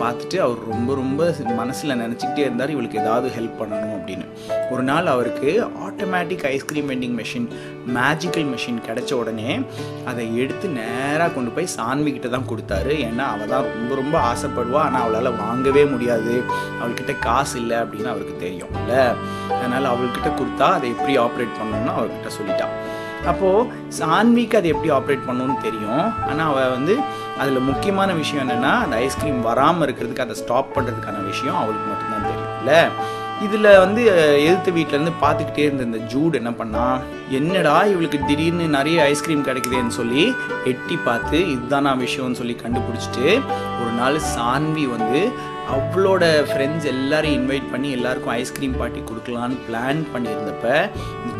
பார்த்துட்டு 0.00 0.38
அவர் 0.44 0.60
ரொம்ப 0.72 0.90
ரொம்ப 1.00 1.28
மனசில் 1.58 1.98
நினச்சிக்கிட்டே 2.02 2.42
இருந்தார் 2.46 2.72
இவளுக்கு 2.74 3.00
ஏதாவது 3.02 3.28
ஹெல்ப் 3.36 3.58
பண்ணணும் 3.60 3.94
அப்படின்னு. 3.96 4.26
ஒரு 4.72 4.82
நாள் 4.88 5.12
அவருக்கு 5.14 5.50
automatic 5.86 6.44
ice cream 6.52 6.88
vending 6.92 7.16
machine 7.20 7.46
magical 7.96 8.48
machine 8.52 8.80
கிடச்ச 8.88 9.12
உடனே 9.22 9.50
அதை 10.12 10.26
எடுத்து 10.42 10.68
நேராக 10.80 11.30
கொண்டு 11.36 11.52
போய் 11.56 11.74
சான்விக்கிட்ட 11.76 12.30
தான் 12.34 12.48
கொடுத்தாரு. 12.50 12.94
ஏன்னா 13.08 13.26
அவள் 13.34 13.52
தான் 13.54 13.66
ரொம்ப 13.76 13.94
ரொம்ப 14.02 14.16
ஆசைப்படுவா. 14.32 14.82
ஆனால் 14.88 15.04
அவளால் 15.04 15.38
வாங்கவே 15.44 15.84
முடியாது. 15.94 16.34
அவள்கிட்ட 16.80 17.14
காசு 17.28 17.56
இல்லை 17.62 17.78
அப்படின்னு 17.84 18.12
அவருக்கு 18.14 18.36
தெரியும் 18.46 18.74
இல்லை 18.80 19.02
அதனால் 19.58 19.92
அவள்கிட்ட 19.94 20.30
கொடுத்தா 20.40 20.68
அதை 20.78 20.88
எப்படி 20.94 21.14
ஆப்ரேட் 21.26 21.58
பண்ணணும்னு 21.60 21.96
அவர்கிட்ட 21.98 22.30
சொல்லிட்டான் 22.38 22.74
அப்போது 23.30 23.68
சான்விக்கு 23.98 24.56
அதை 24.58 24.68
எப்படி 24.72 24.90
ஆப்ரேட் 24.96 25.24
பண்ணணும்னு 25.28 25.56
தெரியும். 25.64 26.04
ஆனால் 26.30 26.50
அவள் 26.50 26.74
வந்து 26.74 26.94
அதில் 27.38 27.60
முக்கியமான 27.60 28.12
விஷயம் 28.12 28.42
என்னென்னா 28.44 28.72
அந்த 28.82 28.96
ஐஸ்கிரீம் 28.96 29.40
வராமல் 29.42 29.86
இருக்கிறதுக்கு 29.88 30.20
அதை 30.20 30.34
ஸ்டாப் 30.34 30.74
பண்ணுறதுக்கான 30.76 31.24
விஷயம் 31.26 31.56
அவளுக்கு 31.56 31.88
மட்டும்தான் 31.88 32.28
தெரியும்ல. 32.30 32.72
இதில் 33.44 33.78
வந்து 33.78 34.02
எழுத்து 34.42 34.70
வீட்டிலேருந்து 34.72 35.12
பார்த்துக்கிட்டே 35.22 35.58
இருந்த 35.58 35.82
இந்த 35.82 35.98
ஜூட் 36.12 36.34
என்ன 36.34 36.50
பண்ணா 36.50 36.84
என்னடா 37.30 37.74
இவளுக்கு 37.84 38.18
திடீர்னு 38.26 38.68
நிறைய 38.68 39.02
ஐஸ்கிரீம் 39.02 39.44
கிடைக்குதேன்னு 39.44 39.88
சொல்லி 39.88 40.24
எட்டி 40.64 40.96
பார்த்து 41.04 41.40
இதுதான் 41.48 41.82
நான் 41.82 41.98
விஷயம்னு 41.98 42.32
சொல்லி 42.32 42.56
கண்டுபிடிச்சிட்டு 42.62 43.26
ஒரு 43.80 43.92
நாள் 43.96 44.16
சான்வி 44.36 44.86
வந்து 44.86 45.20
அவளோட 45.68 46.24
ஃப்ரெண்ட்ஸ் 46.50 46.86
எல்லாரையும் 46.86 47.38
இன்வைட் 47.42 47.70
பண்ணி 47.70 47.90
எல்லாருக்கும் 47.90 48.34
ஐஸ்கிரீம் 48.34 48.78
பார்ட்டி 48.78 49.00
கொடுக்கலான்னு 49.00 49.56
பிளான் 49.68 50.02
பண்ணியிருந்தப்ப 50.14 50.66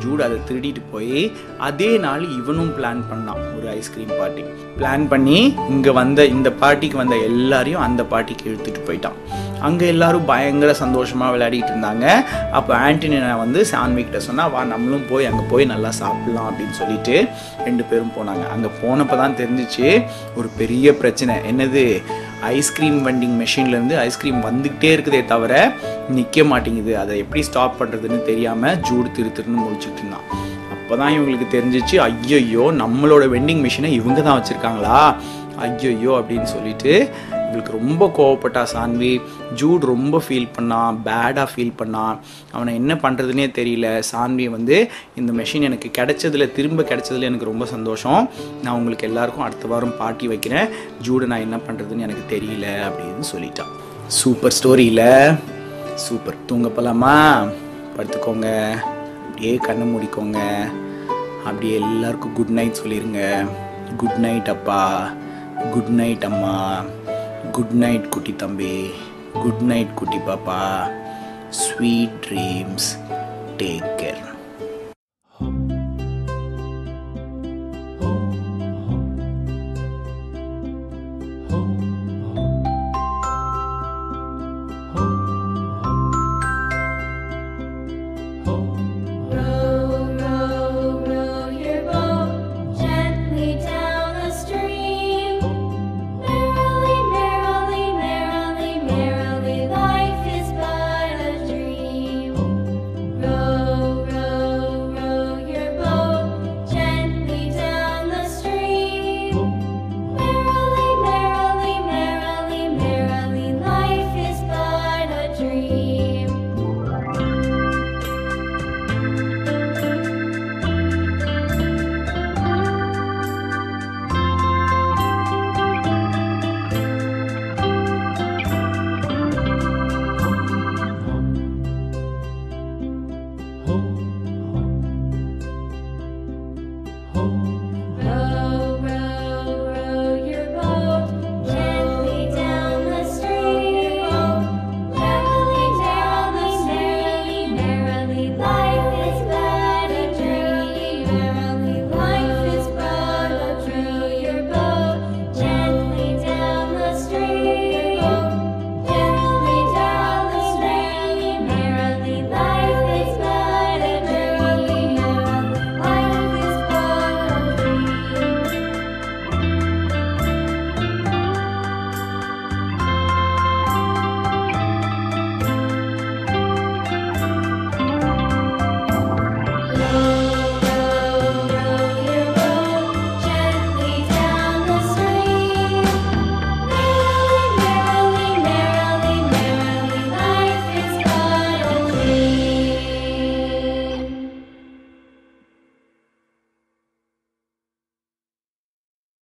ஜூட் 0.02 0.24
அதை 0.26 0.38
திருடிட்டு 0.48 0.82
போய் 0.92 1.20
அதே 1.68 1.90
நாள் 2.06 2.24
இவனும் 2.38 2.72
பிளான் 2.78 3.02
பண்ணான் 3.10 3.42
ஒரு 3.56 3.66
ஐஸ்கிரீம் 3.78 4.14
பார்ட்டி 4.20 4.44
பிளான் 4.78 5.04
பண்ணி 5.12 5.38
இங்கே 5.74 5.92
வந்த 6.00 6.20
இந்த 6.34 6.48
பார்ட்டிக்கு 6.62 7.02
வந்த 7.02 7.16
எல்லாரையும் 7.30 7.84
அந்த 7.86 8.02
பார்ட்டிக்கு 8.10 8.48
இழுத்துட்டு 8.50 8.80
போயிட்டான். 8.88 9.18
அங்கே 9.66 9.84
எல்லாரும் 9.92 10.26
பயங்கர 10.30 10.70
சந்தோஷமாக 10.80 11.32
விளையாடிட்டு 11.34 11.72
இருந்தாங்க. 11.72 12.06
அப்போ 12.58 12.72
ஆண்டனி 12.86 13.18
நான் 13.24 13.42
வந்து 13.44 13.60
சான்விக்கிட்ட 13.70 14.18
சொன்னால் 14.26 14.50
வா 14.54 14.62
நம்மளும் 14.72 15.06
போய் 15.10 15.28
அங்கே 15.30 15.44
போய் 15.52 15.70
நல்லா 15.72 15.90
சாப்பிட்லாம் 16.00 16.48
அப்படின்னு 16.50 16.76
சொல்லிட்டு 16.80 17.14
ரெண்டு 17.66 17.84
பேரும் 17.90 18.14
போனாங்க. 18.18 18.44
அங்கே 18.54 18.70
போனப்போ 18.82 19.16
தான் 19.22 19.38
தெரிஞ்சிச்சு 19.40 19.88
ஒரு 20.38 20.50
பெரிய 20.60 20.94
பிரச்சனை. 21.02 21.36
என்னது? 21.52 21.84
ஐஸ்கிரீம் 22.54 22.98
வெண்டிங் 23.06 23.36
மெஷின்லேருந்து 23.42 23.96
ஐஸ்கிரீம் 24.06 24.40
வந்துக்கிட்டே 24.48 24.90
இருக்குதே 24.96 25.20
தவிர 25.32 25.52
நிற்க 26.14 26.44
மாட்டேங்குது. 26.50 26.92
அதை 27.02 27.14
எப்படி 27.22 27.42
ஸ்டாப் 27.48 27.78
பண்ணுறதுன்னு 27.80 28.20
தெரியாமல் 28.30 28.78
ஜூடு 28.88 29.08
திரு 29.16 29.30
திருன்னு 29.38 29.64
முடிச்சுட்டு 29.64 30.02
இருந்தான். 30.02 30.26
அப்போ 30.74 30.96
தான் 31.00 31.14
இவங்களுக்கு 31.14 31.46
தெரிஞ்சிச்சு 31.56 31.96
ஐயையோ 32.08 32.66
நம்மளோட 32.82 33.24
வெண்டிங் 33.36 33.62
மிஷினை 33.66 33.90
இவங்க 34.00 34.20
தான் 34.20 34.38
வச்சுருக்காங்களா? 34.38 34.98
ஐயையோ 35.66 36.12
அப்படின்னு 36.18 36.48
சொல்லிட்டு 36.54 36.92
இவளுக்கு 37.48 37.76
ரொம்ப 37.78 38.04
கோவப்பட்டா 38.16 38.62
சான்வி. 38.72 39.10
ஜூட் 39.60 39.82
ரொம்ப 39.92 40.16
ஃபீல் 40.24 40.48
பண்ணான் 40.56 40.96
பேடாக 41.06 41.46
ஃபீல் 41.52 41.72
பண்ணான். 41.80 42.16
அவனை 42.54 42.72
என்ன 42.80 42.94
பண்ணுறதுனே 43.04 43.46
தெரியல. 43.58 43.86
சான்வி 44.12 44.46
வந்து 44.56 44.76
இந்த 45.20 45.32
மெஷின் 45.40 45.66
எனக்கு 45.68 45.90
கிடைச்சதில் 45.98 46.52
திரும்ப 46.56 46.86
கிடைச்சதில் 46.90 47.28
எனக்கு 47.30 47.50
ரொம்ப 47.52 47.66
சந்தோஷம். 47.74 48.22
நான் 48.62 48.76
உங்களுக்கு 48.80 49.08
எல்லாருக்கும் 49.10 49.46
அடுத்த 49.48 49.68
வாரம் 49.72 49.96
பாட்டி 50.02 50.28
வைக்கிறேன். 50.32 50.68
ஜூடை 51.08 51.28
நான் 51.32 51.46
என்ன 51.48 51.58
பண்ணுறதுன்னு 51.68 52.06
எனக்கு 52.08 52.24
தெரியல 52.34 52.66
அப்படின்னு 52.88 53.26
சொல்லிட்டான். 53.34 53.72
சூப்பர் 54.20 54.56
ஸ்டோரியில் 54.58 55.06
சூப்பர். 55.96 56.44
தூங்க 56.46 56.68
போலாமா? 56.68 57.16
படுத்துக்கோங்க. 57.96 58.70
அப்படியே 59.26 59.56
கண்ணை 59.56 59.86
மூடிக்கோங்க. 59.94 60.38
அப்படியே 61.44 61.74
எல்லாருக்கும் 61.74 62.32
குட் 62.32 62.48
நைட் 62.48 62.76
சொல்லிடுங்க 62.82 63.48
குட் 63.96 64.16
நைட் 64.16 64.48
அப்பா. 64.48 65.10
குட் 65.70 65.88
நைட் 65.88 66.24
அம்மா. 66.24 66.84
குட் 67.52 67.70
நைட் 67.70 68.10
குட்டி 68.10 68.36
தம்பி. 68.36 68.90
குட் 69.32 69.60
நைட் 69.60 69.94
குட்டி 69.94 70.16
பாப்பா. 70.16 70.90
Sweet 71.50 72.26
dreams 72.28 72.88
take 73.58 73.90
care 73.96 74.25